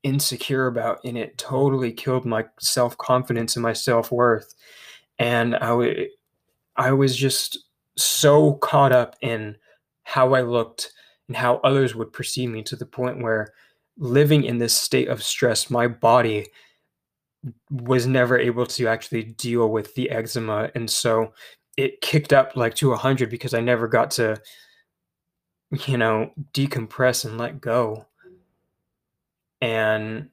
insecure 0.06 0.68
about 0.68 1.00
and 1.04 1.18
it 1.18 1.36
totally 1.36 1.92
killed 1.92 2.25
my 2.25 2.44
self-confidence 2.60 3.56
and 3.56 3.62
my 3.62 3.72
self-worth. 3.72 4.54
And 5.18 5.56
I 5.56 5.68
w- 5.68 6.08
I 6.76 6.92
was 6.92 7.16
just 7.16 7.58
so 7.96 8.54
caught 8.54 8.92
up 8.92 9.16
in 9.20 9.56
how 10.04 10.34
I 10.34 10.42
looked 10.42 10.92
and 11.26 11.36
how 11.36 11.56
others 11.64 11.94
would 11.96 12.12
perceive 12.12 12.50
me 12.50 12.62
to 12.62 12.76
the 12.76 12.86
point 12.86 13.20
where 13.20 13.52
living 13.98 14.44
in 14.44 14.58
this 14.58 14.75
state 14.75 15.08
of 15.08 15.22
stress 15.22 15.70
my 15.70 15.88
body 15.88 16.46
was 17.70 18.06
never 18.06 18.38
able 18.38 18.66
to 18.66 18.86
actually 18.86 19.25
deal 19.25 19.70
with 19.70 19.94
the 19.94 20.10
eczema. 20.10 20.70
And 20.76 20.88
so 20.88 21.32
it 21.76 22.00
kicked 22.00 22.32
up 22.32 22.54
like 22.54 22.75
to 22.76 22.90
100 22.90 23.28
because 23.28 23.54
I 23.54 23.60
never 23.60 23.88
got 23.88 24.12
to 24.12 24.40
you 25.88 25.98
know 25.98 26.30
decompress 26.54 27.25
and 27.25 27.38
let 27.38 27.60
go 27.60 28.06
and 29.60 30.28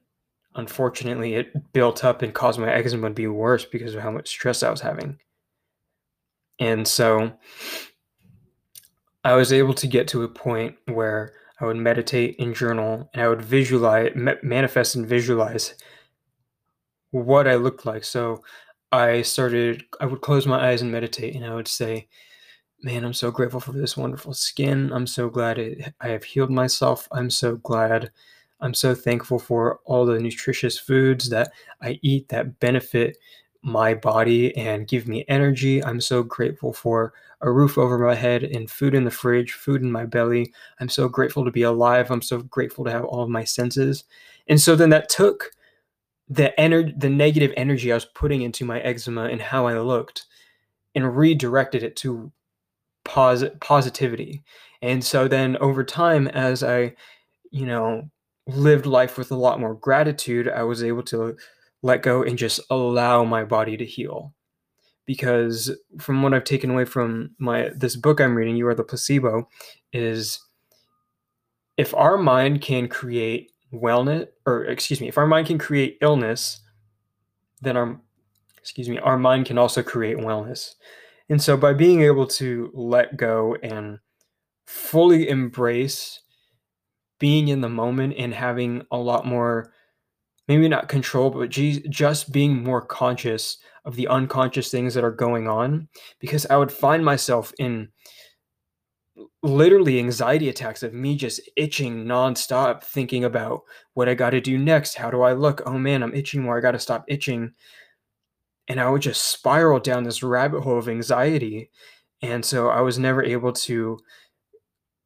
unfortunately 0.54 1.34
it 1.34 1.72
built 1.72 2.04
up 2.04 2.22
and 2.22 2.34
caused 2.34 2.60
my 2.60 2.72
eczema 2.72 3.08
to 3.08 3.14
be 3.14 3.26
worse 3.26 3.64
because 3.64 3.94
of 3.94 4.02
how 4.02 4.10
much 4.10 4.28
stress 4.28 4.62
I 4.62 4.70
was 4.70 4.80
having. 4.80 5.18
And 6.60 6.86
so 6.86 7.32
I 9.24 9.34
was 9.34 9.52
able 9.52 9.74
to 9.74 9.86
get 9.86 10.06
to 10.08 10.22
a 10.22 10.28
point 10.28 10.76
where 10.86 11.32
I 11.60 11.66
would 11.66 11.76
meditate 11.76 12.38
and 12.38 12.54
journal 12.54 13.08
and 13.12 13.22
I 13.22 13.28
would 13.28 13.42
visualize, 13.42 14.12
manifest 14.42 14.96
and 14.96 15.06
visualize 15.06 15.74
what 17.10 17.48
I 17.48 17.54
looked 17.54 17.86
like. 17.86 18.04
So 18.04 18.42
I 18.92 19.22
started, 19.22 19.84
I 20.00 20.06
would 20.06 20.20
close 20.20 20.46
my 20.46 20.68
eyes 20.68 20.82
and 20.82 20.92
meditate 20.92 21.34
and 21.34 21.44
I 21.44 21.54
would 21.54 21.68
say, 21.68 22.08
Man, 22.82 23.02
I'm 23.02 23.14
so 23.14 23.30
grateful 23.30 23.60
for 23.60 23.72
this 23.72 23.96
wonderful 23.96 24.34
skin. 24.34 24.92
I'm 24.92 25.06
so 25.06 25.30
glad 25.30 25.58
it, 25.58 25.94
I 26.02 26.08
have 26.08 26.22
healed 26.22 26.50
myself. 26.50 27.08
I'm 27.12 27.30
so 27.30 27.56
glad 27.56 28.10
I'm 28.64 28.74
so 28.74 28.94
thankful 28.94 29.38
for 29.38 29.80
all 29.84 30.06
the 30.06 30.18
nutritious 30.18 30.78
foods 30.78 31.28
that 31.28 31.52
I 31.82 32.00
eat 32.02 32.30
that 32.30 32.58
benefit 32.60 33.18
my 33.62 33.92
body 33.92 34.56
and 34.56 34.88
give 34.88 35.06
me 35.06 35.26
energy. 35.28 35.84
I'm 35.84 36.00
so 36.00 36.22
grateful 36.22 36.72
for 36.72 37.12
a 37.42 37.52
roof 37.52 37.76
over 37.76 37.98
my 37.98 38.14
head 38.14 38.42
and 38.42 38.70
food 38.70 38.94
in 38.94 39.04
the 39.04 39.10
fridge, 39.10 39.52
food 39.52 39.82
in 39.82 39.92
my 39.92 40.06
belly. 40.06 40.50
I'm 40.80 40.88
so 40.88 41.08
grateful 41.10 41.44
to 41.44 41.50
be 41.50 41.62
alive. 41.62 42.10
I'm 42.10 42.22
so 42.22 42.38
grateful 42.38 42.86
to 42.86 42.90
have 42.90 43.04
all 43.04 43.22
of 43.22 43.28
my 43.28 43.44
senses. 43.44 44.04
And 44.48 44.58
so 44.58 44.74
then 44.76 44.88
that 44.90 45.10
took 45.10 45.50
the 46.26 46.58
energy 46.58 46.94
the 46.96 47.10
negative 47.10 47.52
energy 47.58 47.92
I 47.92 47.96
was 47.96 48.06
putting 48.06 48.40
into 48.40 48.64
my 48.64 48.80
eczema 48.80 49.24
and 49.24 49.42
how 49.42 49.66
I 49.66 49.78
looked 49.78 50.24
and 50.94 51.14
redirected 51.14 51.82
it 51.82 51.96
to 51.96 52.32
pos- 53.04 53.44
positivity. 53.60 54.42
And 54.80 55.04
so 55.04 55.28
then 55.28 55.58
over 55.58 55.84
time 55.84 56.28
as 56.28 56.62
I 56.62 56.94
you 57.50 57.66
know 57.66 58.10
lived 58.46 58.86
life 58.86 59.16
with 59.16 59.30
a 59.30 59.36
lot 59.36 59.60
more 59.60 59.74
gratitude, 59.74 60.48
I 60.48 60.62
was 60.62 60.82
able 60.82 61.02
to 61.04 61.36
let 61.82 62.02
go 62.02 62.22
and 62.22 62.38
just 62.38 62.60
allow 62.70 63.24
my 63.24 63.44
body 63.44 63.76
to 63.76 63.84
heal. 63.84 64.34
Because 65.06 65.70
from 65.98 66.22
what 66.22 66.32
I've 66.32 66.44
taken 66.44 66.70
away 66.70 66.86
from 66.86 67.34
my 67.38 67.70
this 67.74 67.94
book 67.94 68.20
I'm 68.20 68.34
reading, 68.34 68.56
You 68.56 68.66
Are 68.68 68.74
the 68.74 68.84
Placebo, 68.84 69.48
is 69.92 70.40
if 71.76 71.94
our 71.94 72.16
mind 72.16 72.62
can 72.62 72.88
create 72.88 73.52
wellness 73.72 74.28
or 74.46 74.64
excuse 74.64 75.00
me, 75.00 75.08
if 75.08 75.18
our 75.18 75.26
mind 75.26 75.46
can 75.46 75.58
create 75.58 75.98
illness, 76.00 76.60
then 77.60 77.76
our 77.76 78.00
excuse 78.58 78.88
me, 78.88 78.98
our 78.98 79.18
mind 79.18 79.44
can 79.44 79.58
also 79.58 79.82
create 79.82 80.16
wellness. 80.16 80.74
And 81.28 81.42
so 81.42 81.56
by 81.56 81.74
being 81.74 82.02
able 82.02 82.26
to 82.28 82.70
let 82.72 83.16
go 83.16 83.56
and 83.62 83.98
fully 84.64 85.28
embrace 85.28 86.20
being 87.24 87.48
in 87.48 87.62
the 87.62 87.68
moment 87.70 88.12
and 88.18 88.34
having 88.34 88.82
a 88.90 88.98
lot 88.98 89.24
more 89.24 89.72
maybe 90.46 90.68
not 90.68 90.90
control 90.90 91.30
but 91.30 91.48
just 91.48 92.30
being 92.30 92.62
more 92.62 92.82
conscious 92.84 93.56
of 93.86 93.96
the 93.96 94.06
unconscious 94.08 94.70
things 94.70 94.92
that 94.92 95.04
are 95.04 95.10
going 95.10 95.48
on. 95.48 95.88
Because 96.20 96.44
i 96.50 96.56
would 96.58 96.70
find 96.70 97.02
myself 97.02 97.50
in 97.58 97.88
literally 99.42 99.98
anxiety 99.98 100.50
attacks 100.50 100.82
of 100.82 100.92
me 100.92 101.16
just 101.16 101.40
itching 101.56 102.04
nonstop 102.04 102.84
thinking 102.84 103.24
about 103.24 103.62
what 103.94 104.06
i 104.06 104.12
got 104.12 104.30
to 104.30 104.40
do 104.42 104.58
next 104.58 104.96
how 104.96 105.10
do 105.10 105.22
i 105.22 105.32
look? 105.32 105.62
Oh 105.64 105.78
man 105.78 106.02
i'm 106.02 106.14
itching 106.14 106.42
more 106.42 106.58
i 106.58 106.60
got 106.60 106.72
to 106.72 106.78
stop 106.78 107.06
itching. 107.08 107.52
And 108.68 108.78
i 108.78 108.90
would 108.90 109.00
just 109.00 109.30
spiral 109.30 109.80
down 109.80 110.04
this 110.04 110.22
rabbit 110.22 110.60
hole 110.60 110.76
of 110.76 110.90
anxiety. 110.90 111.70
And 112.20 112.44
so 112.44 112.68
i 112.68 112.82
was 112.82 112.98
never 112.98 113.24
able 113.24 113.54
to 113.68 113.98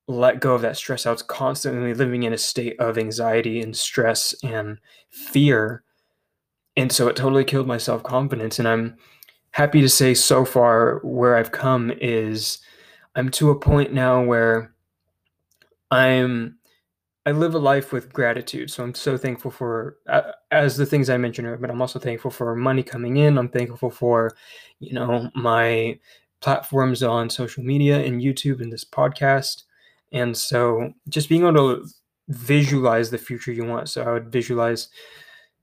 let 0.09 0.41
go 0.41 0.55
of 0.55 0.63
that 0.63 0.77
stress. 0.77 1.07
I 1.07 1.13
was 1.13 1.23
constantly 1.23 1.95
living 1.95 2.25
in 2.25 2.33
a 2.33 2.39
state 2.39 2.81
of 2.81 2.99
anxiety 2.99 3.61
and 3.61 3.77
stress 3.77 4.35
and 4.43 4.79
fear. 5.11 5.85
And 6.77 6.91
so 6.91 7.09
it 7.09 7.17
totally 7.17 7.45
killed 7.45 7.67
my 7.67 7.79
self 7.79 8.03
confidence. 8.03 8.59
And 8.59 8.67
I'm 8.67 8.97
happy 9.51 9.81
to 9.83 9.89
say 9.89 10.15
so 10.15 10.45
far 10.45 11.01
where 11.05 11.37
I've 11.37 11.53
come 11.53 11.93
is 12.01 12.59
I'm 13.15 13.29
to 13.31 13.51
a 13.51 13.59
point 13.59 13.93
now 13.93 14.25
where 14.25 14.75
I'm 15.91 16.57
I 17.27 17.33
live 17.33 17.55
a 17.55 17.59
life 17.59 17.93
with 17.93 18.11
gratitude. 18.11 18.71
So 18.71 18.83
I'm 18.83 18.95
so 18.95 19.19
thankful 19.19 19.51
for 19.51 19.99
as 20.51 20.79
the 20.79 20.87
things 20.87 21.11
I 21.11 21.19
mentioned 21.19 21.61
but 21.61 21.71
I'm 21.71 21.83
also 21.83 21.99
thankful 21.99 22.31
for 22.31 22.57
money 22.57 22.83
coming 22.83 23.19
in. 23.19 23.37
I'm 23.37 23.51
thankful 23.51 23.91
for, 23.91 24.35
you 24.81 24.95
know, 24.95 25.31
my 25.35 25.99
platforms 26.41 27.03
on 27.03 27.29
social 27.29 27.63
media 27.63 27.99
and 28.03 28.23
YouTube 28.23 28.63
and 28.63 28.73
this 28.73 28.85
podcast. 28.85 29.65
And 30.13 30.37
so 30.37 30.93
just 31.09 31.29
being 31.29 31.43
able 31.43 31.55
to 31.55 31.87
visualize 32.29 33.11
the 33.11 33.19
future 33.19 33.53
you 33.53 33.65
want. 33.65 33.89
So 33.89 34.03
I 34.03 34.13
would 34.13 34.31
visualize 34.31 34.89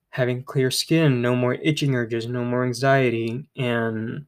having 0.09 0.43
clear 0.43 0.71
skin, 0.71 1.21
no 1.21 1.35
more 1.35 1.55
itching 1.55 1.95
urges, 1.95 2.27
no 2.27 2.43
more 2.43 2.63
anxiety, 2.63 3.45
and 3.57 4.25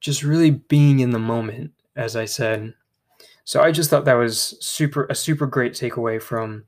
just 0.00 0.22
really 0.22 0.50
being 0.50 1.00
in 1.00 1.10
the 1.10 1.18
moment, 1.18 1.72
as 1.96 2.16
I 2.16 2.24
said. 2.24 2.74
So 3.44 3.62
I 3.62 3.72
just 3.72 3.90
thought 3.90 4.04
that 4.04 4.14
was 4.14 4.56
super 4.60 5.06
a 5.10 5.14
super 5.14 5.46
great 5.46 5.72
takeaway 5.72 6.20
from 6.22 6.64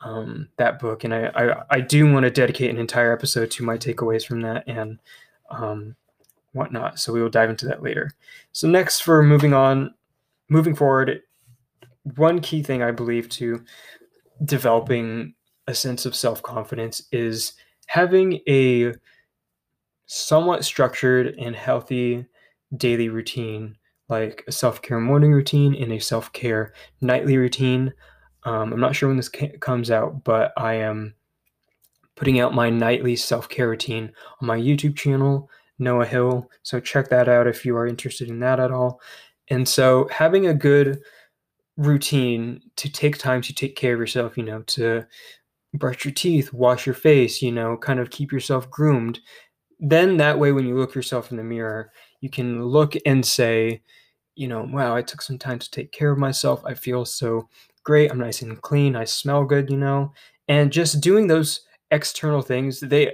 um, 0.00 0.48
that 0.56 0.78
book, 0.78 1.04
and 1.04 1.14
I, 1.14 1.26
I, 1.34 1.64
I 1.70 1.80
do 1.80 2.10
want 2.10 2.24
to 2.24 2.30
dedicate 2.30 2.70
an 2.70 2.78
entire 2.78 3.12
episode 3.12 3.50
to 3.52 3.64
my 3.64 3.76
takeaways 3.76 4.26
from 4.26 4.40
that 4.42 4.64
and 4.66 4.98
um, 5.50 5.96
whatnot. 6.52 6.98
So 6.98 7.12
we 7.12 7.22
will 7.22 7.28
dive 7.28 7.50
into 7.50 7.66
that 7.66 7.82
later. 7.82 8.12
So 8.52 8.68
next, 8.68 9.00
for 9.00 9.22
moving 9.22 9.52
on, 9.52 9.94
moving 10.48 10.74
forward, 10.74 11.22
one 12.14 12.40
key 12.40 12.62
thing 12.62 12.82
I 12.82 12.92
believe 12.92 13.28
to 13.30 13.64
developing 14.44 15.34
a 15.66 15.74
sense 15.74 16.06
of 16.06 16.14
self 16.14 16.42
confidence 16.42 17.02
is 17.12 17.54
having 17.86 18.40
a 18.48 18.92
somewhat 20.06 20.64
structured 20.64 21.34
and 21.38 21.56
healthy 21.56 22.26
daily 22.76 23.08
routine, 23.08 23.76
like 24.08 24.44
a 24.46 24.52
self 24.52 24.82
care 24.82 25.00
morning 25.00 25.32
routine 25.32 25.74
and 25.74 25.92
a 25.92 25.98
self 25.98 26.32
care 26.32 26.72
nightly 27.00 27.36
routine. 27.36 27.92
Um, 28.44 28.72
I'm 28.72 28.80
not 28.80 28.94
sure 28.94 29.08
when 29.08 29.16
this 29.16 29.28
ca- 29.28 29.58
comes 29.58 29.90
out, 29.90 30.22
but 30.22 30.52
I 30.56 30.74
am 30.74 31.14
putting 32.14 32.38
out 32.40 32.54
my 32.54 32.70
nightly 32.70 33.16
self 33.16 33.48
care 33.48 33.68
routine 33.68 34.12
on 34.40 34.46
my 34.46 34.58
YouTube 34.58 34.96
channel, 34.96 35.50
Noah 35.78 36.06
Hill. 36.06 36.48
So 36.62 36.78
check 36.78 37.08
that 37.08 37.28
out 37.28 37.48
if 37.48 37.64
you 37.64 37.76
are 37.76 37.86
interested 37.86 38.28
in 38.28 38.40
that 38.40 38.60
at 38.60 38.70
all. 38.70 39.00
And 39.48 39.68
so 39.68 40.08
having 40.10 40.46
a 40.46 40.54
good 40.54 41.00
routine 41.76 42.60
to 42.76 42.90
take 42.90 43.18
time 43.18 43.42
to 43.42 43.54
take 43.54 43.76
care 43.76 43.94
of 43.94 44.00
yourself, 44.00 44.36
you 44.36 44.42
know, 44.42 44.62
to 44.62 45.04
brush 45.74 46.04
your 46.04 46.14
teeth, 46.14 46.52
wash 46.52 46.86
your 46.86 46.94
face, 46.94 47.42
you 47.42 47.52
know, 47.52 47.76
kind 47.76 48.00
of 48.00 48.10
keep 48.10 48.32
yourself 48.32 48.70
groomed. 48.70 49.20
Then 49.78 50.16
that 50.16 50.38
way, 50.38 50.52
when 50.52 50.66
you 50.66 50.76
look 50.76 50.94
yourself 50.94 51.30
in 51.30 51.36
the 51.36 51.44
mirror, 51.44 51.92
you 52.20 52.30
can 52.30 52.64
look 52.64 52.94
and 53.04 53.24
say, 53.24 53.82
you 54.34 54.48
know, 54.48 54.68
wow, 54.70 54.94
I 54.96 55.02
took 55.02 55.20
some 55.22 55.38
time 55.38 55.58
to 55.58 55.70
take 55.70 55.92
care 55.92 56.10
of 56.10 56.18
myself. 56.18 56.62
I 56.64 56.74
feel 56.74 57.04
so 57.04 57.48
great. 57.84 58.10
I'm 58.10 58.18
nice 58.18 58.42
and 58.42 58.60
clean. 58.62 58.96
I 58.96 59.04
smell 59.04 59.44
good, 59.44 59.70
you 59.70 59.76
know, 59.76 60.12
and 60.48 60.72
just 60.72 61.00
doing 61.00 61.26
those 61.26 61.60
external 61.90 62.42
things, 62.42 62.80
they, 62.80 63.12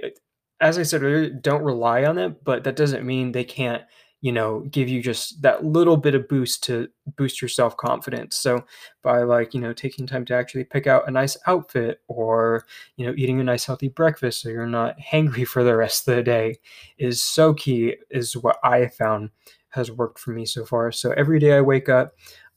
as 0.61 0.77
I 0.77 0.83
said 0.83 1.03
earlier, 1.03 1.29
don't 1.29 1.63
rely 1.63 2.05
on 2.05 2.17
it, 2.17 2.43
but 2.43 2.63
that 2.63 2.75
doesn't 2.75 3.05
mean 3.05 3.31
they 3.31 3.43
can't 3.43 3.83
you 4.23 4.31
know 4.31 4.61
give 4.71 4.87
you 4.87 5.01
just 5.01 5.41
that 5.41 5.65
little 5.65 5.97
bit 5.97 6.15
of 6.15 6.29
boost 6.29 6.63
to 6.63 6.87
boost 7.17 7.41
your 7.41 7.49
self-confidence. 7.49 8.37
So 8.37 8.63
by 9.01 9.23
like 9.23 9.53
you 9.53 9.59
know 9.59 9.73
taking 9.73 10.07
time 10.07 10.23
to 10.25 10.33
actually 10.33 10.63
pick 10.63 10.87
out 10.87 11.09
a 11.09 11.11
nice 11.11 11.35
outfit 11.45 11.99
or 12.07 12.65
you 12.95 13.05
know 13.05 13.13
eating 13.17 13.41
a 13.41 13.43
nice 13.43 13.65
healthy 13.65 13.89
breakfast 13.89 14.39
so 14.39 14.47
you're 14.47 14.65
not 14.65 14.97
hangry 15.11 15.45
for 15.45 15.65
the 15.65 15.75
rest 15.75 16.07
of 16.07 16.15
the 16.15 16.23
day 16.23 16.55
is 16.97 17.21
so 17.21 17.53
key 17.53 17.97
is 18.09 18.37
what 18.37 18.57
i 18.63 18.87
found 18.87 19.29
has 19.67 19.91
worked 19.91 20.19
for 20.19 20.31
me 20.31 20.45
so 20.45 20.65
far. 20.65 20.91
So 20.91 21.11
every 21.11 21.39
day 21.39 21.57
i 21.57 21.61
wake 21.61 21.89
up 21.89 22.13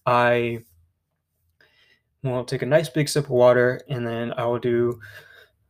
i 0.06 0.60
will 2.22 2.44
take 2.44 2.62
a 2.62 2.66
nice 2.66 2.88
big 2.88 3.08
sip 3.08 3.24
of 3.24 3.30
water 3.30 3.80
and 3.88 4.06
then 4.06 4.32
i 4.36 4.44
will 4.44 4.60
do 4.60 5.00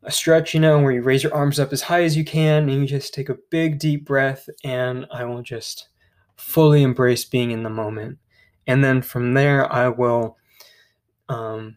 a 0.07 0.13
stretch, 0.13 0.55
you 0.55 0.61
know, 0.61 0.81
where 0.81 0.93
you 0.93 1.03
raise 1.03 1.23
your 1.23 1.35
arms 1.35 1.59
up 1.59 1.73
as 1.73 1.83
high 1.83 2.05
as 2.05 2.17
you 2.17 2.25
can 2.25 2.69
and 2.69 2.81
you 2.81 2.87
just 2.87 3.13
take 3.13 3.29
a 3.29 3.37
big 3.51 3.79
deep 3.81 4.07
breath 4.07 4.49
and 4.65 5.05
I 5.13 5.25
will 5.25 5.43
just 5.43 5.89
fully 6.37 6.83
embrace 6.83 7.25
being 7.25 7.51
in 7.51 7.65
the 7.65 7.71
moment. 7.71 8.19
And 8.69 8.85
then 8.85 9.03
from 9.03 9.35
there 9.35 9.71
I 9.73 9.89
will 9.89 10.37
um 11.29 11.77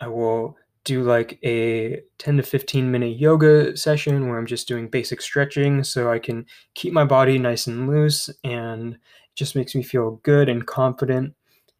I 0.00 0.08
will 0.08 0.56
do 0.84 1.02
like 1.02 1.38
a 1.44 2.02
10 2.18 2.38
to 2.38 2.42
15 2.42 2.90
minute 2.90 3.16
yoga 3.18 3.76
session 3.76 4.28
where 4.28 4.36
I'm 4.36 4.46
just 4.46 4.68
doing 4.68 4.88
basic 4.88 5.22
stretching 5.22 5.82
so 5.84 6.10
I 6.10 6.18
can 6.18 6.44
keep 6.74 6.92
my 6.92 7.04
body 7.04 7.38
nice 7.38 7.68
and 7.68 7.88
loose 7.88 8.28
and 8.44 8.94
it 8.94 9.00
just 9.34 9.56
makes 9.56 9.74
me 9.74 9.82
feel 9.82 10.20
good 10.24 10.48
and 10.48 10.66
confident. 10.66 11.34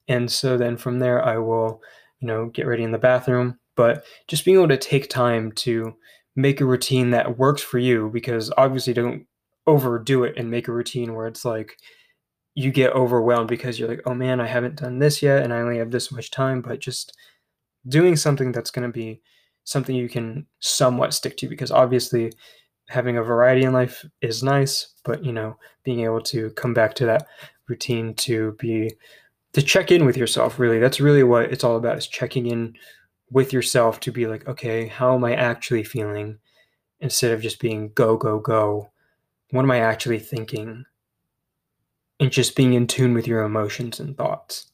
And 0.09 0.31
so 0.31 0.57
then 0.57 0.77
from 0.77 1.01
there 1.01 1.23
I 1.23 1.37
will, 1.37 1.83
you 2.21 2.29
know, 2.29 2.47
get 2.47 2.67
ready 2.67 2.85
in 2.85 2.93
the 2.93 2.99
bathroom 2.99 3.59
but 3.77 4.05
just 4.29 4.45
being 4.45 4.57
able 4.57 4.69
to 4.69 4.77
take 4.77 5.09
time 5.09 5.53
to 5.53 5.95
make 6.37 6.61
a 6.61 6.65
routine 6.65 7.11
that 7.11 7.39
works 7.39 7.63
for 7.63 7.79
you 7.79 8.11
because 8.13 8.53
obviously 8.57 8.93
don't 8.93 9.27
overdo 9.67 10.25
it 10.25 10.35
and 10.37 10.51
make 10.51 10.69
a 10.69 10.73
routine 10.73 11.15
where 11.15 11.27
it's 11.27 11.45
like 11.45 11.77
you 12.55 12.71
get 12.71 12.93
overwhelmed 12.93 13.49
because 13.49 13.79
you're 13.79 13.89
like 13.89 14.03
oh 14.07 14.15
man 14.15 14.41
i 14.41 14.47
haven't 14.47 14.77
done 14.77 14.99
this 14.99 15.23
yet 15.23 15.43
and 15.43 15.53
i 15.53 15.61
only 15.61 15.79
have 15.79 15.91
this 15.91 16.11
much 16.11 16.31
time 16.31 16.61
but 16.61 16.81
just 16.81 17.17
doing 17.89 18.17
something 18.17 18.53
that's 18.53 18.71
going 18.71 18.87
to 18.87 18.93
be 18.93 19.21
something 19.65 19.95
you 19.95 20.09
can 20.09 20.47
somewhat 20.59 21.15
stick 21.15 21.37
to 21.37 21.49
because 21.49 21.71
obviously 21.71 22.33
having 22.89 23.17
a 23.17 23.23
variety 23.23 23.63
in 23.63 23.73
life 23.73 24.05
is 24.21 24.43
nice 24.43 24.95
but 25.05 25.25
you 25.25 25.33
know 25.33 25.57
being 25.85 26.01
able 26.01 26.21
to 26.21 26.51
come 26.51 26.75
back 26.75 26.95
to 26.95 27.07
that 27.07 27.27
routine 27.69 28.13
to 28.15 28.57
be 28.59 28.93
to 29.53 29.63
check 29.63 29.91
in 29.91 30.05
with 30.05 30.17
yourself 30.17 30.59
really 30.59 30.79
that's 30.79 31.01
really 31.01 31.23
what 31.23 31.53
it's 31.53 31.65
all 31.65 31.77
about 31.77 31.97
is 31.97 32.07
checking 32.07 32.47
in 32.47 32.75
with 33.33 33.53
yourself 33.53 33.99
to 34.01 34.13
be 34.13 34.27
like, 34.27 34.47
okay, 34.47 34.87
how 34.87 35.15
am 35.15 35.25
I 35.25 35.35
actually 35.35 35.85
feeling? 35.85 36.39
Instead 37.01 37.33
of 37.33 37.41
just 37.41 37.61
being 37.61 37.91
go, 37.95 38.17
go, 38.17 38.39
go. 38.39 38.91
What 39.51 39.63
am 39.63 39.71
I 39.71 39.81
actually 39.81 40.19
thinking? 40.19 40.85
And 42.21 42.31
just 42.31 42.55
being 42.55 42.75
in 42.75 42.87
tune 42.87 43.15
with 43.15 43.27
your 43.27 43.43
emotions 43.43 43.99
and 43.99 44.17
thoughts. 44.17 44.71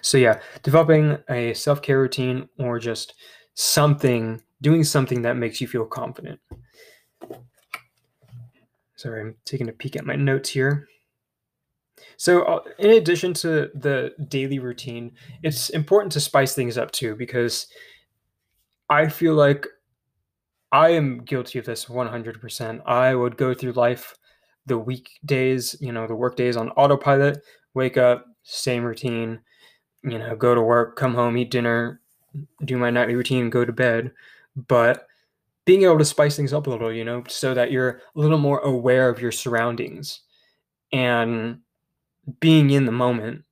So, 0.00 0.16
yeah, 0.16 0.40
developing 0.62 1.18
a 1.28 1.54
self 1.54 1.82
care 1.82 2.00
routine 2.00 2.48
or 2.58 2.78
just 2.78 3.14
something, 3.54 4.40
doing 4.62 4.84
something 4.84 5.22
that 5.22 5.36
makes 5.36 5.60
you 5.60 5.66
feel 5.66 5.84
confident. 5.84 6.38
Sorry, 8.94 9.20
I'm 9.20 9.36
taking 9.44 9.68
a 9.68 9.72
peek 9.72 9.96
at 9.96 10.06
my 10.06 10.14
notes 10.14 10.50
here. 10.50 10.86
So, 12.18 12.42
uh, 12.42 12.60
in 12.80 12.90
addition 12.90 13.32
to 13.34 13.70
the 13.74 14.12
daily 14.28 14.58
routine, 14.58 15.12
it's 15.44 15.70
important 15.70 16.12
to 16.12 16.20
spice 16.20 16.52
things 16.52 16.76
up 16.76 16.90
too 16.90 17.14
because 17.14 17.68
I 18.90 19.08
feel 19.08 19.34
like 19.34 19.66
I 20.72 20.90
am 20.90 21.24
guilty 21.24 21.58
of 21.58 21.64
this 21.64 21.88
100%. 21.88 22.82
I 22.84 23.14
would 23.14 23.36
go 23.36 23.54
through 23.54 23.72
life 23.72 24.14
the 24.66 24.78
weekdays, 24.78 25.76
you 25.80 25.92
know, 25.92 26.06
the 26.06 26.14
work 26.16 26.36
days 26.36 26.56
on 26.56 26.70
autopilot, 26.70 27.38
wake 27.74 27.96
up, 27.96 28.26
same 28.42 28.84
routine, 28.84 29.40
you 30.02 30.18
know, 30.18 30.36
go 30.36 30.54
to 30.54 30.60
work, 30.60 30.96
come 30.96 31.14
home, 31.14 31.36
eat 31.38 31.50
dinner, 31.50 32.00
do 32.64 32.76
my 32.76 32.90
nightly 32.90 33.14
routine, 33.14 33.48
go 33.48 33.64
to 33.64 33.72
bed. 33.72 34.12
But 34.56 35.06
being 35.64 35.82
able 35.84 35.98
to 35.98 36.04
spice 36.04 36.36
things 36.36 36.52
up 36.52 36.66
a 36.66 36.70
little, 36.70 36.92
you 36.92 37.04
know, 37.04 37.24
so 37.28 37.54
that 37.54 37.70
you're 37.70 38.02
a 38.16 38.20
little 38.20 38.38
more 38.38 38.60
aware 38.60 39.08
of 39.08 39.20
your 39.20 39.32
surroundings 39.32 40.20
and 40.92 41.60
being 42.40 42.70
in 42.70 42.86
the 42.86 42.92
moment 42.92 43.44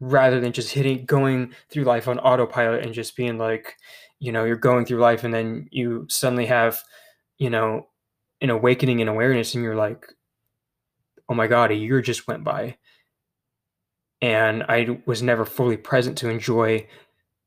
rather 0.00 0.40
than 0.40 0.52
just 0.52 0.72
hitting 0.72 1.04
going 1.04 1.52
through 1.70 1.84
life 1.84 2.06
on 2.06 2.18
autopilot 2.20 2.84
and 2.84 2.94
just 2.94 3.16
being 3.16 3.36
like 3.36 3.74
you 4.20 4.30
know 4.30 4.44
you're 4.44 4.56
going 4.56 4.84
through 4.84 4.98
life 4.98 5.24
and 5.24 5.34
then 5.34 5.68
you 5.70 6.06
suddenly 6.08 6.46
have 6.46 6.80
you 7.38 7.50
know 7.50 7.86
an 8.40 8.50
awakening 8.50 9.00
and 9.00 9.10
awareness 9.10 9.54
and 9.54 9.64
you're 9.64 9.76
like 9.76 10.06
oh 11.28 11.34
my 11.34 11.46
god 11.46 11.70
a 11.70 11.74
year 11.74 12.00
just 12.00 12.26
went 12.26 12.44
by. 12.44 12.76
And 14.20 14.64
i 14.68 15.00
was 15.06 15.22
never 15.22 15.44
fully 15.44 15.76
present 15.76 16.18
to 16.18 16.28
enjoy 16.28 16.86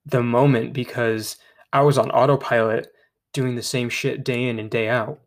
the 0.05 0.23
moment 0.23 0.73
because 0.73 1.37
i 1.73 1.81
was 1.81 1.97
on 1.97 2.11
autopilot 2.11 2.87
doing 3.33 3.55
the 3.55 3.63
same 3.63 3.89
shit 3.89 4.23
day 4.23 4.47
in 4.47 4.59
and 4.59 4.69
day 4.69 4.89
out. 4.89 5.19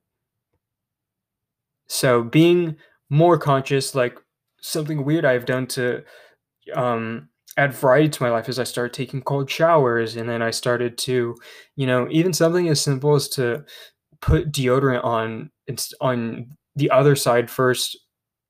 So 1.87 2.23
being 2.23 2.77
more 3.11 3.38
conscious 3.38 3.94
like 3.94 4.18
something 4.64 5.05
weird 5.05 5.24
I've 5.24 5.44
done 5.44 5.66
to 5.68 6.03
um, 6.74 7.29
add 7.57 7.74
variety 7.74 8.09
to 8.09 8.22
my 8.22 8.31
life 8.31 8.48
is 8.48 8.59
I 8.59 8.64
started 8.64 8.94
taking 8.94 9.22
cold 9.22 9.50
showers, 9.50 10.16
and 10.16 10.29
then 10.29 10.42
I 10.42 10.50
started 10.50 10.96
to, 10.98 11.37
you 11.77 11.87
know, 11.87 12.09
even 12.11 12.33
something 12.33 12.68
as 12.68 12.81
simple 12.81 13.14
as 13.14 13.29
to 13.31 13.64
put 14.20 14.50
deodorant 14.50 15.05
on 15.05 15.50
on 16.00 16.48
the 16.77 16.90
other 16.90 17.14
side 17.14 17.50
first 17.50 17.98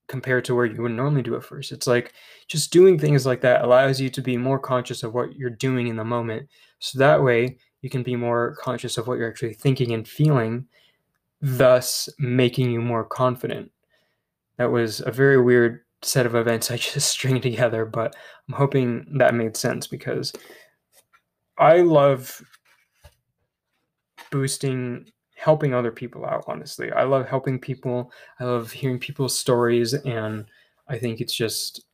compared 0.07 0.45
to 0.45 0.55
where 0.55 0.65
you 0.65 0.81
would 0.81 0.91
normally 0.91 1.21
do 1.21 1.35
it 1.35 1.43
first. 1.43 1.71
It's 1.71 1.87
like 1.87 2.13
just 2.47 2.71
doing 2.71 2.97
things 2.97 3.25
like 3.25 3.41
that 3.41 3.63
allows 3.63 3.99
you 3.99 4.09
to 4.11 4.21
be 4.21 4.37
more 4.37 4.59
conscious 4.59 5.03
of 5.03 5.13
what 5.13 5.35
you're 5.35 5.49
doing 5.49 5.87
in 5.87 5.95
the 5.95 6.05
moment. 6.05 6.47
So 6.79 6.99
that 6.99 7.23
way 7.23 7.57
you 7.81 7.89
can 7.89 8.03
be 8.03 8.15
more 8.15 8.55
conscious 8.55 8.97
of 8.97 9.07
what 9.07 9.17
you're 9.17 9.29
actually 9.29 9.53
thinking 9.53 9.91
and 9.91 10.07
feeling, 10.07 10.67
thus 11.41 12.07
making 12.19 12.71
you 12.71 12.81
more 12.81 13.03
confident. 13.03 13.71
That 14.57 14.71
was 14.71 15.01
a 15.01 15.11
very 15.11 15.41
weird 15.41 15.84
set 16.05 16.25
of 16.25 16.35
events 16.35 16.71
I 16.71 16.77
just 16.93 17.09
string 17.09 17.41
together, 17.41 17.85
but 17.85 18.15
I'm 18.47 18.55
hoping 18.55 19.05
that 19.17 19.33
made 19.33 19.57
sense 19.57 19.87
because 19.87 20.31
I 21.57 21.81
love 21.81 22.41
boosting 24.31 25.09
helping 25.35 25.73
other 25.73 25.91
people 25.91 26.25
out 26.25 26.45
honestly. 26.47 26.91
I 26.91 27.03
love 27.03 27.27
helping 27.27 27.59
people. 27.59 28.11
I 28.39 28.45
love 28.45 28.71
hearing 28.71 28.99
people's 28.99 29.37
stories 29.37 29.93
and 29.93 30.45
I 30.87 30.97
think 30.97 31.21
it's 31.21 31.35
just 31.35 31.85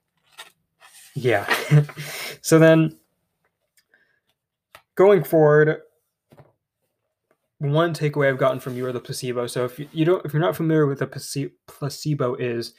yeah. 1.15 1.51
so 2.41 2.59
then 2.59 2.97
going 4.95 5.23
forward 5.23 5.81
one 7.59 7.93
takeaway 7.93 8.27
I've 8.27 8.39
gotten 8.39 8.59
from 8.59 8.75
you 8.75 8.85
are 8.87 8.91
the 8.91 8.99
placebo. 8.99 9.45
So 9.45 9.65
if 9.65 9.79
you 9.79 10.05
don't 10.05 10.25
if 10.25 10.33
you're 10.33 10.41
not 10.41 10.55
familiar 10.55 10.87
with 10.87 10.99
the 10.99 11.51
placebo 11.67 12.35
is 12.35 12.73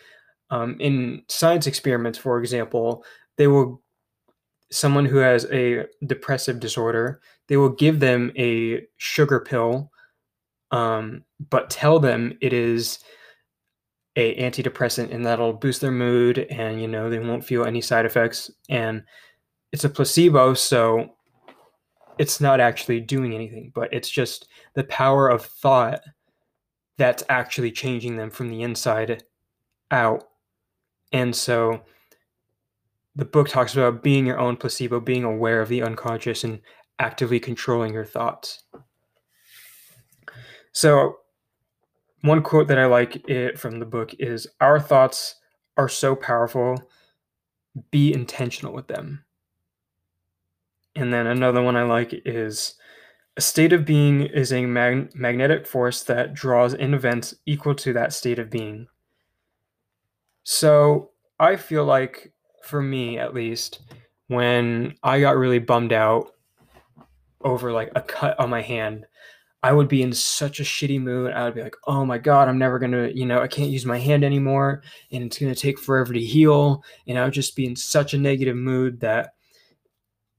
um, 0.52 0.76
in 0.80 1.22
science 1.28 1.66
experiments, 1.66 2.18
for 2.18 2.38
example, 2.38 3.04
they 3.38 3.46
will 3.46 3.82
someone 4.70 5.06
who 5.06 5.16
has 5.16 5.46
a 5.50 5.86
depressive 6.06 6.60
disorder, 6.60 7.20
they 7.48 7.56
will 7.56 7.70
give 7.70 8.00
them 8.00 8.30
a 8.38 8.86
sugar 8.98 9.40
pill, 9.40 9.90
um, 10.70 11.24
but 11.50 11.70
tell 11.70 11.98
them 11.98 12.36
it 12.42 12.52
is 12.52 12.98
a 14.16 14.36
antidepressant 14.36 15.12
and 15.12 15.24
that'll 15.24 15.54
boost 15.54 15.80
their 15.80 15.90
mood 15.90 16.38
and 16.50 16.82
you 16.82 16.86
know 16.86 17.08
they 17.08 17.18
won't 17.18 17.44
feel 17.44 17.64
any 17.64 17.80
side 17.80 18.04
effects 18.04 18.50
and 18.68 19.02
it's 19.72 19.84
a 19.84 19.88
placebo, 19.88 20.52
so 20.52 21.14
it's 22.18 22.42
not 22.42 22.60
actually 22.60 23.00
doing 23.00 23.34
anything, 23.34 23.72
but 23.74 23.90
it's 23.90 24.10
just 24.10 24.48
the 24.74 24.84
power 24.84 25.30
of 25.30 25.46
thought 25.46 26.02
that's 26.98 27.24
actually 27.30 27.72
changing 27.72 28.18
them 28.18 28.30
from 28.30 28.50
the 28.50 28.60
inside 28.60 29.24
out. 29.90 30.28
And 31.12 31.34
so 31.34 31.82
the 33.14 33.24
book 33.24 33.48
talks 33.48 33.74
about 33.74 34.02
being 34.02 34.26
your 34.26 34.38
own 34.38 34.56
placebo, 34.56 35.00
being 35.00 35.24
aware 35.24 35.60
of 35.60 35.68
the 35.68 35.82
unconscious 35.82 36.44
and 36.44 36.60
actively 36.98 37.38
controlling 37.38 37.92
your 37.92 38.04
thoughts. 38.04 38.64
So, 40.72 41.16
one 42.22 42.42
quote 42.42 42.68
that 42.68 42.78
I 42.78 42.86
like 42.86 43.28
it 43.28 43.58
from 43.58 43.78
the 43.78 43.86
book 43.86 44.14
is 44.18 44.46
Our 44.60 44.80
thoughts 44.80 45.34
are 45.76 45.88
so 45.88 46.14
powerful, 46.14 46.76
be 47.90 48.12
intentional 48.12 48.72
with 48.72 48.88
them. 48.88 49.24
And 50.94 51.12
then 51.12 51.26
another 51.26 51.62
one 51.62 51.76
I 51.76 51.82
like 51.82 52.14
is 52.24 52.74
a 53.36 53.40
state 53.40 53.72
of 53.72 53.84
being 53.84 54.22
is 54.22 54.52
a 54.52 54.66
mag- 54.66 55.14
magnetic 55.14 55.66
force 55.66 56.02
that 56.04 56.34
draws 56.34 56.74
in 56.74 56.94
events 56.94 57.34
equal 57.46 57.74
to 57.76 57.92
that 57.94 58.12
state 58.12 58.38
of 58.38 58.50
being. 58.50 58.88
So 60.44 61.10
I 61.38 61.56
feel 61.56 61.84
like, 61.84 62.32
for 62.62 62.80
me 62.80 63.18
at 63.18 63.34
least, 63.34 63.80
when 64.28 64.94
I 65.02 65.20
got 65.20 65.36
really 65.36 65.58
bummed 65.58 65.92
out 65.92 66.32
over 67.42 67.72
like 67.72 67.90
a 67.94 68.00
cut 68.00 68.38
on 68.38 68.50
my 68.50 68.62
hand, 68.62 69.06
I 69.64 69.72
would 69.72 69.88
be 69.88 70.02
in 70.02 70.12
such 70.12 70.58
a 70.58 70.64
shitty 70.64 71.00
mood. 71.00 71.32
I 71.32 71.44
would 71.44 71.54
be 71.54 71.62
like, 71.62 71.76
oh 71.86 72.04
my 72.04 72.18
God, 72.18 72.48
I'm 72.48 72.58
never 72.58 72.78
going 72.78 72.92
to, 72.92 73.16
you 73.16 73.24
know, 73.26 73.40
I 73.40 73.46
can't 73.46 73.70
use 73.70 73.86
my 73.86 73.98
hand 73.98 74.24
anymore 74.24 74.82
and 75.12 75.24
it's 75.24 75.38
going 75.38 75.54
to 75.54 75.60
take 75.60 75.78
forever 75.78 76.12
to 76.12 76.20
heal. 76.20 76.82
And 77.06 77.18
I 77.18 77.24
would 77.24 77.32
just 77.32 77.54
be 77.54 77.66
in 77.66 77.76
such 77.76 78.12
a 78.12 78.18
negative 78.18 78.56
mood 78.56 79.00
that 79.00 79.34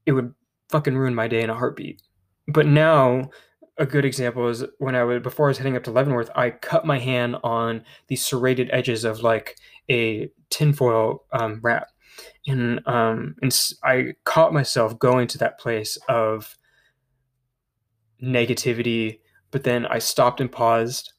it 0.04 0.12
would 0.12 0.34
fucking 0.68 0.96
ruin 0.96 1.14
my 1.14 1.28
day 1.28 1.42
in 1.42 1.50
a 1.50 1.54
heartbeat. 1.54 2.02
But 2.48 2.66
now, 2.66 3.30
a 3.78 3.86
good 3.86 4.04
example 4.04 4.48
is 4.48 4.64
when 4.78 4.94
I 4.94 5.04
would, 5.04 5.22
before 5.22 5.46
I 5.46 5.50
was 5.50 5.58
heading 5.58 5.76
up 5.76 5.84
to 5.84 5.90
Leavenworth, 5.90 6.30
I 6.34 6.50
cut 6.50 6.86
my 6.86 6.98
hand 6.98 7.36
on 7.42 7.84
the 8.08 8.16
serrated 8.16 8.70
edges 8.72 9.04
of 9.04 9.20
like 9.20 9.56
a 9.90 10.30
tinfoil 10.50 11.24
um, 11.32 11.60
wrap. 11.62 11.88
And, 12.46 12.86
um, 12.86 13.34
and 13.42 13.56
I 13.82 14.14
caught 14.24 14.52
myself 14.52 14.98
going 14.98 15.26
to 15.28 15.38
that 15.38 15.58
place 15.58 15.98
of, 16.08 16.56
negativity, 18.24 19.20
but 19.50 19.64
then 19.64 19.86
I 19.86 19.98
stopped 19.98 20.40
and 20.40 20.50
paused, 20.50 21.12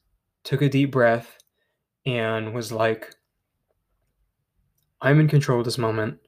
took 0.44 0.62
a 0.62 0.68
deep 0.68 0.90
breath, 0.90 1.38
and 2.04 2.54
was 2.54 2.72
like, 2.72 3.14
I'm 5.00 5.20
in 5.20 5.28
control 5.28 5.60
of 5.60 5.64
this 5.64 5.78
moment. 5.78 6.18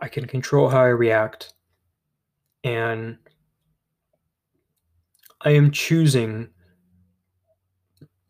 I 0.00 0.08
can 0.08 0.26
control 0.26 0.68
how 0.68 0.80
I 0.80 0.88
react. 0.88 1.54
And 2.64 3.18
I 5.40 5.50
am 5.50 5.70
choosing 5.70 6.48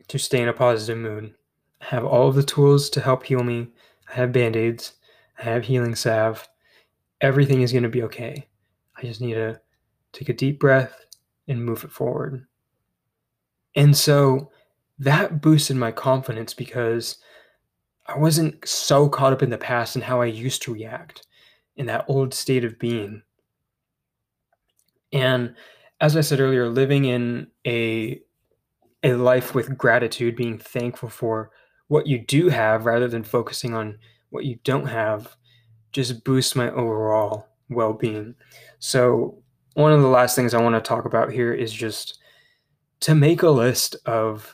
to 0.07 0.19
stay 0.19 0.41
in 0.41 0.47
a 0.47 0.53
positive 0.53 0.97
mood. 0.97 1.33
I 1.81 1.85
have 1.85 2.05
all 2.05 2.27
of 2.27 2.35
the 2.35 2.43
tools 2.43 2.89
to 2.91 3.01
help 3.01 3.23
heal 3.23 3.43
me. 3.43 3.67
I 4.09 4.13
have 4.13 4.31
band 4.31 4.55
aids. 4.55 4.93
I 5.39 5.43
have 5.43 5.63
healing 5.63 5.95
salve. 5.95 6.47
Everything 7.21 7.61
is 7.61 7.71
going 7.71 7.83
to 7.83 7.89
be 7.89 8.03
okay. 8.03 8.47
I 8.95 9.01
just 9.01 9.21
need 9.21 9.35
to 9.35 9.59
take 10.11 10.29
a 10.29 10.33
deep 10.33 10.59
breath, 10.59 11.05
and 11.49 11.65
move 11.65 11.83
it 11.83 11.91
forward. 11.91 12.45
And 13.75 13.97
so 13.97 14.51
that 14.99 15.41
boosted 15.41 15.75
my 15.75 15.91
confidence 15.91 16.53
because 16.53 17.17
I 18.05 18.17
wasn't 18.17 18.65
so 18.67 19.09
caught 19.09 19.33
up 19.33 19.43
in 19.43 19.49
the 19.49 19.57
past 19.57 19.95
and 19.95 20.03
how 20.03 20.21
I 20.21 20.25
used 20.25 20.61
to 20.63 20.73
react 20.73 21.25
in 21.75 21.87
that 21.87 22.05
old 22.07 22.33
state 22.33 22.63
of 22.63 22.79
being. 22.79 23.23
And 25.11 25.55
as 26.01 26.15
I 26.15 26.21
said 26.21 26.39
earlier, 26.39 26.69
living 26.69 27.05
in 27.05 27.47
a 27.65 28.21
a 29.03 29.13
life 29.13 29.55
with 29.55 29.77
gratitude, 29.77 30.35
being 30.35 30.57
thankful 30.57 31.09
for 31.09 31.51
what 31.87 32.05
you 32.05 32.19
do 32.19 32.49
have 32.49 32.85
rather 32.85 33.07
than 33.07 33.23
focusing 33.23 33.73
on 33.73 33.97
what 34.29 34.43
you 34.43 34.59
don't 34.63 34.87
have, 34.87 35.35
just 35.93 36.23
boosts 36.23 36.55
my 36.55 36.69
overall 36.71 37.47
well-being. 37.69 38.35
So 38.79 39.41
one 39.75 39.93
of 39.93 40.01
the 40.01 40.07
last 40.07 40.35
things 40.35 40.53
I 40.53 40.61
want 40.61 40.75
to 40.75 40.87
talk 40.87 41.05
about 41.05 41.31
here 41.31 41.53
is 41.53 41.71
just 41.71 42.19
to 43.01 43.15
make 43.15 43.41
a 43.41 43.49
list 43.49 43.95
of 44.05 44.53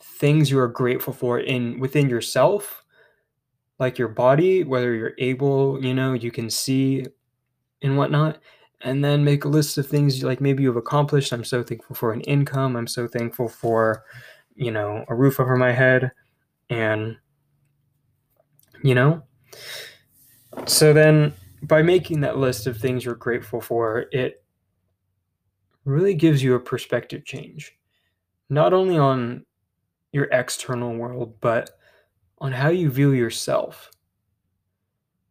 things 0.00 0.50
you 0.50 0.58
are 0.58 0.68
grateful 0.68 1.12
for 1.12 1.40
in 1.40 1.78
within 1.78 2.08
yourself, 2.08 2.82
like 3.78 3.98
your 3.98 4.08
body, 4.08 4.64
whether 4.64 4.94
you're 4.94 5.14
able, 5.18 5.84
you 5.84 5.92
know, 5.92 6.14
you 6.14 6.30
can 6.30 6.48
see 6.48 7.04
and 7.82 7.96
whatnot. 7.96 8.38
And 8.84 9.04
then 9.04 9.24
make 9.24 9.44
a 9.44 9.48
list 9.48 9.78
of 9.78 9.86
things 9.86 10.20
you, 10.20 10.26
like 10.26 10.40
maybe 10.40 10.64
you've 10.64 10.76
accomplished. 10.76 11.32
I'm 11.32 11.44
so 11.44 11.62
thankful 11.62 11.94
for 11.94 12.12
an 12.12 12.20
income. 12.22 12.74
I'm 12.76 12.88
so 12.88 13.06
thankful 13.06 13.48
for, 13.48 14.04
you 14.56 14.72
know, 14.72 15.04
a 15.08 15.14
roof 15.14 15.38
over 15.38 15.56
my 15.56 15.70
head. 15.70 16.10
And, 16.68 17.16
you 18.82 18.94
know, 18.94 19.22
so 20.66 20.92
then 20.92 21.32
by 21.62 21.82
making 21.82 22.20
that 22.20 22.38
list 22.38 22.66
of 22.66 22.76
things 22.76 23.04
you're 23.04 23.14
grateful 23.14 23.60
for, 23.60 24.06
it 24.10 24.42
really 25.84 26.14
gives 26.14 26.42
you 26.42 26.54
a 26.54 26.60
perspective 26.60 27.24
change, 27.24 27.78
not 28.50 28.72
only 28.72 28.98
on 28.98 29.44
your 30.12 30.28
external 30.32 30.94
world, 30.94 31.34
but 31.40 31.70
on 32.38 32.50
how 32.50 32.68
you 32.68 32.90
view 32.90 33.12
yourself. 33.12 33.90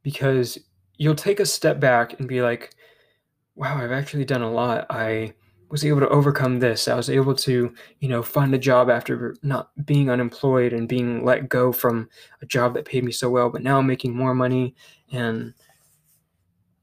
Because 0.03 0.57
you'll 0.95 1.15
take 1.15 1.41
a 1.41 1.45
step 1.45 1.79
back 1.79 2.17
and 2.19 2.27
be 2.29 2.41
like, 2.41 2.73
wow, 3.55 3.77
I've 3.77 3.91
actually 3.91 4.25
done 4.25 4.41
a 4.41 4.51
lot. 4.51 4.87
I 4.89 5.33
was 5.69 5.85
able 5.85 6.01
to 6.01 6.09
overcome 6.09 6.59
this. 6.59 6.87
I 6.87 6.95
was 6.95 7.09
able 7.09 7.33
to, 7.35 7.73
you 7.99 8.09
know, 8.09 8.21
find 8.21 8.53
a 8.53 8.59
job 8.59 8.89
after 8.89 9.35
not 9.41 9.71
being 9.85 10.09
unemployed 10.09 10.73
and 10.73 10.87
being 10.87 11.23
let 11.23 11.47
go 11.47 11.71
from 11.71 12.09
a 12.41 12.45
job 12.45 12.73
that 12.73 12.85
paid 12.85 13.03
me 13.03 13.11
so 13.11 13.29
well, 13.29 13.49
but 13.49 13.63
now 13.63 13.79
I'm 13.79 13.87
making 13.87 14.15
more 14.15 14.35
money 14.35 14.75
and 15.11 15.53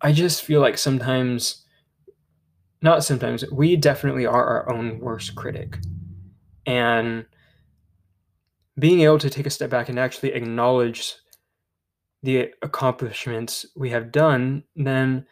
I 0.00 0.12
just 0.12 0.42
feel 0.42 0.60
like 0.60 0.78
sometimes, 0.78 1.64
not 2.80 3.04
sometimes, 3.04 3.44
we 3.50 3.76
definitely 3.76 4.26
are 4.26 4.44
our 4.44 4.72
own 4.72 5.00
worst 5.00 5.34
critic. 5.34 5.78
And 6.66 7.26
being 8.78 9.00
able 9.00 9.18
to 9.18 9.30
take 9.30 9.46
a 9.46 9.50
step 9.50 9.70
back 9.70 9.88
and 9.88 9.98
actually 9.98 10.32
acknowledge 10.32 11.16
the 12.22 12.52
accomplishments 12.62 13.66
we 13.76 13.90
have 13.90 14.12
done, 14.12 14.62
then 14.76 15.26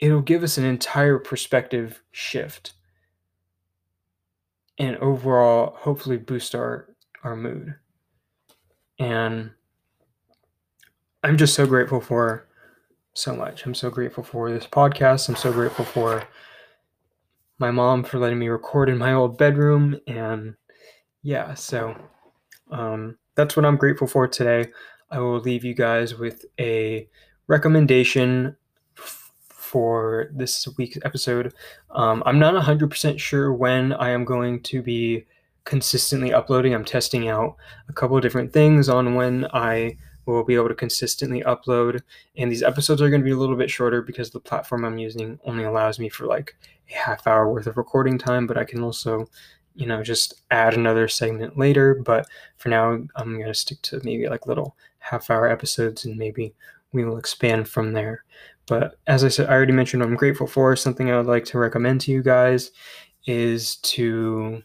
it'll 0.00 0.22
give 0.22 0.42
us 0.42 0.58
an 0.58 0.64
entire 0.64 1.18
perspective 1.18 2.02
shift 2.10 2.72
and 4.78 4.96
overall 4.96 5.74
hopefully 5.76 6.16
boost 6.16 6.54
our 6.54 6.88
our 7.22 7.36
mood. 7.36 7.74
And 8.98 9.50
I'm 11.22 11.36
just 11.36 11.54
so 11.54 11.66
grateful 11.66 12.00
for 12.00 12.46
so 13.12 13.36
much. 13.36 13.66
I'm 13.66 13.74
so 13.74 13.90
grateful 13.90 14.24
for 14.24 14.50
this 14.50 14.66
podcast. 14.66 15.28
I'm 15.28 15.36
so 15.36 15.52
grateful 15.52 15.84
for 15.84 16.24
my 17.58 17.70
mom 17.70 18.04
for 18.04 18.18
letting 18.18 18.38
me 18.38 18.48
record 18.48 18.88
in 18.88 18.96
my 18.96 19.12
old 19.12 19.36
bedroom. 19.36 20.00
And 20.06 20.54
yeah, 21.22 21.52
so 21.52 21.94
um, 22.70 23.18
that's 23.34 23.54
what 23.54 23.66
I'm 23.66 23.76
grateful 23.76 24.06
for 24.06 24.26
today. 24.26 24.70
I 25.10 25.18
will 25.18 25.40
leave 25.40 25.64
you 25.64 25.74
guys 25.74 26.14
with 26.14 26.46
a 26.58 27.06
recommendation 27.48 28.56
for 29.70 30.28
this 30.32 30.66
week's 30.76 30.98
episode. 31.04 31.54
Um, 31.90 32.24
I'm 32.26 32.40
not 32.40 32.60
100% 32.60 33.20
sure 33.20 33.52
when 33.52 33.92
I 33.92 34.10
am 34.10 34.24
going 34.24 34.62
to 34.64 34.82
be 34.82 35.26
consistently 35.64 36.34
uploading. 36.34 36.74
I'm 36.74 36.84
testing 36.84 37.28
out 37.28 37.54
a 37.88 37.92
couple 37.92 38.16
of 38.16 38.22
different 38.22 38.52
things 38.52 38.88
on 38.88 39.14
when 39.14 39.46
I 39.52 39.96
we'll 40.26 40.42
be 40.42 40.56
able 40.56 40.68
to 40.68 40.74
consistently 40.74 41.42
upload. 41.42 42.02
And 42.36 42.50
these 42.50 42.64
episodes 42.64 43.00
are 43.00 43.10
going 43.10 43.20
to 43.20 43.24
be 43.24 43.30
a 43.30 43.36
little 43.36 43.54
bit 43.54 43.70
shorter 43.70 44.02
because 44.02 44.30
the 44.30 44.40
platform 44.40 44.84
I'm 44.84 44.98
using 44.98 45.38
only 45.44 45.62
allows 45.62 46.00
me 46.00 46.08
for 46.08 46.26
like 46.26 46.56
a 46.90 46.94
half 46.94 47.28
hour 47.28 47.50
worth 47.52 47.68
of 47.68 47.76
recording 47.76 48.18
time, 48.18 48.48
but 48.48 48.58
I 48.58 48.64
can 48.64 48.82
also, 48.82 49.28
you 49.76 49.86
know, 49.86 50.02
just 50.02 50.42
add 50.50 50.74
another 50.74 51.06
segment 51.06 51.56
later. 51.56 51.94
But 51.94 52.26
for 52.56 52.70
now, 52.70 52.90
I'm 53.14 53.34
going 53.34 53.46
to 53.46 53.54
stick 53.54 53.80
to 53.82 54.00
maybe 54.02 54.28
like 54.28 54.48
little 54.48 54.76
half 54.98 55.30
hour 55.30 55.48
episodes 55.48 56.04
and 56.04 56.16
maybe 56.16 56.54
we 56.92 57.04
will 57.04 57.18
expand 57.18 57.68
from 57.68 57.92
there. 57.92 58.24
But 58.70 59.00
as 59.08 59.24
I 59.24 59.28
said, 59.28 59.48
I 59.48 59.54
already 59.54 59.72
mentioned 59.72 60.00
I'm 60.00 60.14
grateful 60.14 60.46
for. 60.46 60.76
Something 60.76 61.10
I 61.10 61.16
would 61.16 61.26
like 61.26 61.44
to 61.46 61.58
recommend 61.58 62.02
to 62.02 62.12
you 62.12 62.22
guys 62.22 62.70
is 63.26 63.74
to 63.78 64.62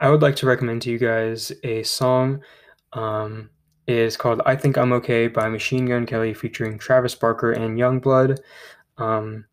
I 0.00 0.10
would 0.10 0.20
like 0.20 0.34
to 0.36 0.46
recommend 0.46 0.82
to 0.82 0.90
you 0.90 0.98
guys 0.98 1.52
a 1.62 1.84
song. 1.84 2.42
Um, 2.92 3.50
is 3.86 4.16
called 4.16 4.42
I 4.46 4.56
Think 4.56 4.76
I'm 4.76 4.92
Okay 4.92 5.28
by 5.28 5.48
Machine 5.48 5.86
Gun 5.86 6.06
Kelly 6.06 6.34
featuring 6.34 6.76
Travis 6.76 7.14
Barker 7.14 7.52
and 7.52 7.78
Yungblud. 7.78 8.38
Um, 8.98 9.44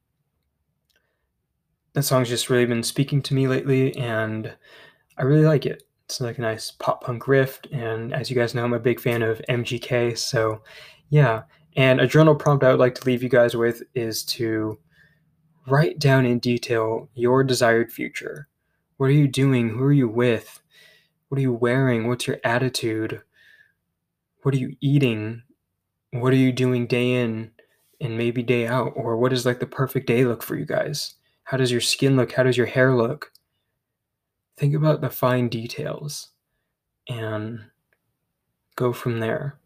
that 1.94 2.02
song's 2.02 2.30
just 2.30 2.50
really 2.50 2.66
been 2.66 2.82
speaking 2.82 3.22
to 3.22 3.36
me 3.36 3.48
lately, 3.48 3.96
and 3.96 4.56
I 5.20 5.22
really 5.22 5.46
like 5.46 5.68
it. 5.68 5.84
It's 6.06 6.22
like 6.22 6.38
a 6.38 6.42
nice 6.42 6.72
pop 6.72 7.04
punk 7.04 7.28
riff. 7.28 7.60
And 7.72 8.14
as 8.14 8.30
you 8.30 8.36
guys 8.36 8.54
know, 8.54 8.64
I'm 8.64 8.74
a 8.74 8.80
big 8.80 9.00
fan 9.00 9.22
of 9.22 9.42
MGK. 9.50 10.18
So, 10.18 10.62
yeah. 11.10 11.44
And 11.76 12.00
a 12.00 12.08
journal 12.08 12.36
prompt 12.36 12.64
I 12.64 12.70
would 12.70 12.80
like 12.80 12.96
to 12.96 13.06
leave 13.06 13.24
you 13.24 13.30
guys 13.30 13.56
with 13.56 13.82
is 13.96 14.24
to 14.26 14.78
write 15.68 16.00
down 16.00 16.26
in 16.26 16.40
detail 16.40 17.10
your 17.16 17.44
desired 17.44 17.92
future. 17.92 18.48
What 18.98 19.08
are 19.08 19.14
you 19.14 19.28
doing? 19.28 19.70
Who 19.70 19.84
are 19.84 19.94
you 19.94 20.08
with? 20.08 20.62
What 21.30 21.40
are 21.40 21.42
you 21.42 21.54
wearing? 21.54 22.08
What's 22.08 22.28
your 22.28 22.40
attitude? 22.44 23.22
What 24.44 24.54
are 24.54 24.60
you 24.60 24.76
eating? 24.82 25.42
What 26.12 26.34
are 26.34 26.38
you 26.38 26.52
doing 26.52 26.86
day 26.86 27.14
in 27.14 27.52
and 28.00 28.18
maybe 28.18 28.44
day 28.44 28.68
out? 28.68 28.94
Or 28.96 29.18
what 29.18 29.30
does 29.30 29.46
like 29.46 29.60
the 29.60 29.66
perfect 29.66 30.06
day 30.06 30.26
look 30.26 30.44
for 30.44 30.56
you 30.56 30.66
guys? 30.66 31.16
How 31.46 31.58
does 31.58 31.72
your 31.72 31.82
skin 31.82 32.16
look? 32.16 32.34
How 32.34 32.44
does 32.44 32.58
your 32.58 32.68
hair 32.68 32.96
look? 32.96 33.33
Think 34.58 34.76
about 34.76 35.02
the 35.02 35.10
fine 35.10 35.50
details 35.50 36.30
and 37.10 37.60
go 38.76 38.94
from 38.94 39.20
there. 39.20 39.60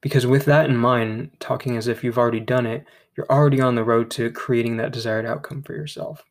Because 0.00 0.26
with 0.26 0.44
that 0.46 0.68
in 0.68 0.76
mind, 0.76 1.30
talking 1.38 1.76
as 1.76 1.86
if 1.88 2.02
you've 2.02 2.18
already 2.18 2.40
done 2.40 2.66
it, 2.66 2.84
you're 3.16 3.30
already 3.30 3.60
on 3.60 3.74
the 3.74 3.84
road 3.84 4.10
to 4.12 4.30
creating 4.30 4.76
that 4.76 4.92
desired 4.92 5.26
outcome 5.26 5.62
for 5.62 5.74
yourself. 5.74 6.24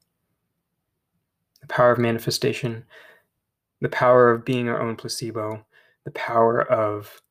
The 1.62 1.68
power 1.68 1.92
of 1.92 2.00
manifestation, 2.00 2.86
the 3.80 3.90
power 3.90 4.32
of 4.32 4.46
being 4.46 4.68
our 4.68 4.82
own 4.82 4.96
placebo, 4.96 5.66
the 6.04 6.12
power 6.12 6.64
of 6.72 7.22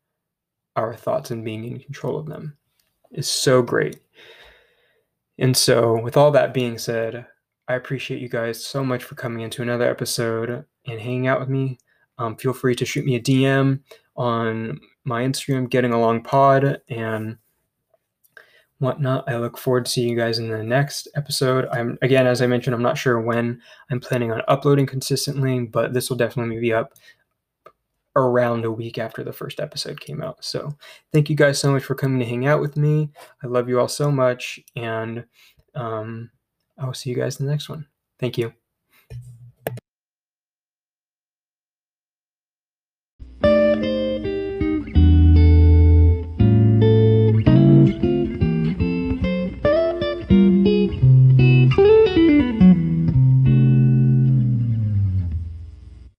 our 0.77 0.95
thoughts 0.95 1.31
and 1.31 1.45
being 1.45 1.65
in 1.65 1.81
control 1.81 2.19
of 2.19 2.27
them 2.27 2.57
is 3.11 3.29
so 3.29 3.61
great. 3.61 4.01
And 5.39 5.57
so, 5.57 6.01
with 6.01 6.17
all 6.17 6.31
that 6.33 6.55
being 6.55 6.79
said, 6.79 7.27
I 7.71 7.75
appreciate 7.75 8.21
you 8.21 8.29
guys 8.29 8.65
so 8.65 8.83
much 8.83 9.05
for 9.05 9.15
coming 9.15 9.43
into 9.43 9.63
another 9.63 9.89
episode 9.89 10.65
and 10.89 11.01
hanging 11.01 11.29
out 11.29 11.39
with 11.39 11.49
me. 11.49 11.79
Um, 12.19 12.35
feel 12.35 12.53
free 12.53 12.75
to 12.75 12.85
shoot 12.85 13.05
me 13.05 13.15
a 13.15 13.21
DM 13.21 13.79
on 14.17 14.81
my 15.05 15.23
Instagram, 15.23 15.71
Getting 15.71 15.93
Along 15.93 16.21
Pod, 16.25 16.83
and 16.89 17.39
whatnot. 18.81 19.29
I 19.29 19.37
look 19.37 19.57
forward 19.57 19.85
to 19.85 19.91
seeing 19.93 20.09
you 20.09 20.17
guys 20.17 20.41
in 20.41 20.49
the 20.51 20.65
next 20.65 21.07
episode. 21.15 21.69
I'm 21.71 21.97
again, 22.03 22.27
as 22.27 22.43
I 22.43 22.49
mentioned, 22.49 22.75
I'm 22.75 22.83
not 22.83 22.99
sure 22.99 23.21
when 23.21 23.63
I'm 23.89 24.01
planning 24.01 24.33
on 24.33 24.43
uploading 24.49 24.87
consistently, 24.87 25.61
but 25.61 25.93
this 25.93 26.11
will 26.11 26.17
definitely 26.17 26.59
be 26.59 26.73
up 26.73 26.95
around 28.17 28.65
a 28.65 28.73
week 28.73 28.99
after 28.99 29.23
the 29.23 29.33
first 29.33 29.61
episode 29.61 30.01
came 30.01 30.23
out. 30.23 30.45
So 30.45 30.77
thank 31.13 31.31
you 31.31 31.37
guys 31.37 31.61
so 31.61 31.71
much 31.71 31.85
for 31.85 31.95
coming 31.95 32.19
to 32.19 32.27
hang 32.27 32.49
out 32.49 32.61
with 32.61 32.77
me. 32.77 33.11
I 33.45 33.47
love 33.47 33.69
you 33.69 33.79
all 33.79 33.87
so 33.87 34.11
much, 34.11 34.59
and 34.75 35.25
um, 35.77 36.31
I 36.81 36.87
will 36.87 36.95
see 36.95 37.11
you 37.11 37.17
guys 37.17 37.39
in 37.39 37.47
the 37.47 37.53
next 37.53 37.69
one. 37.69 37.87
Thank 38.19 38.39
you. 38.39 38.60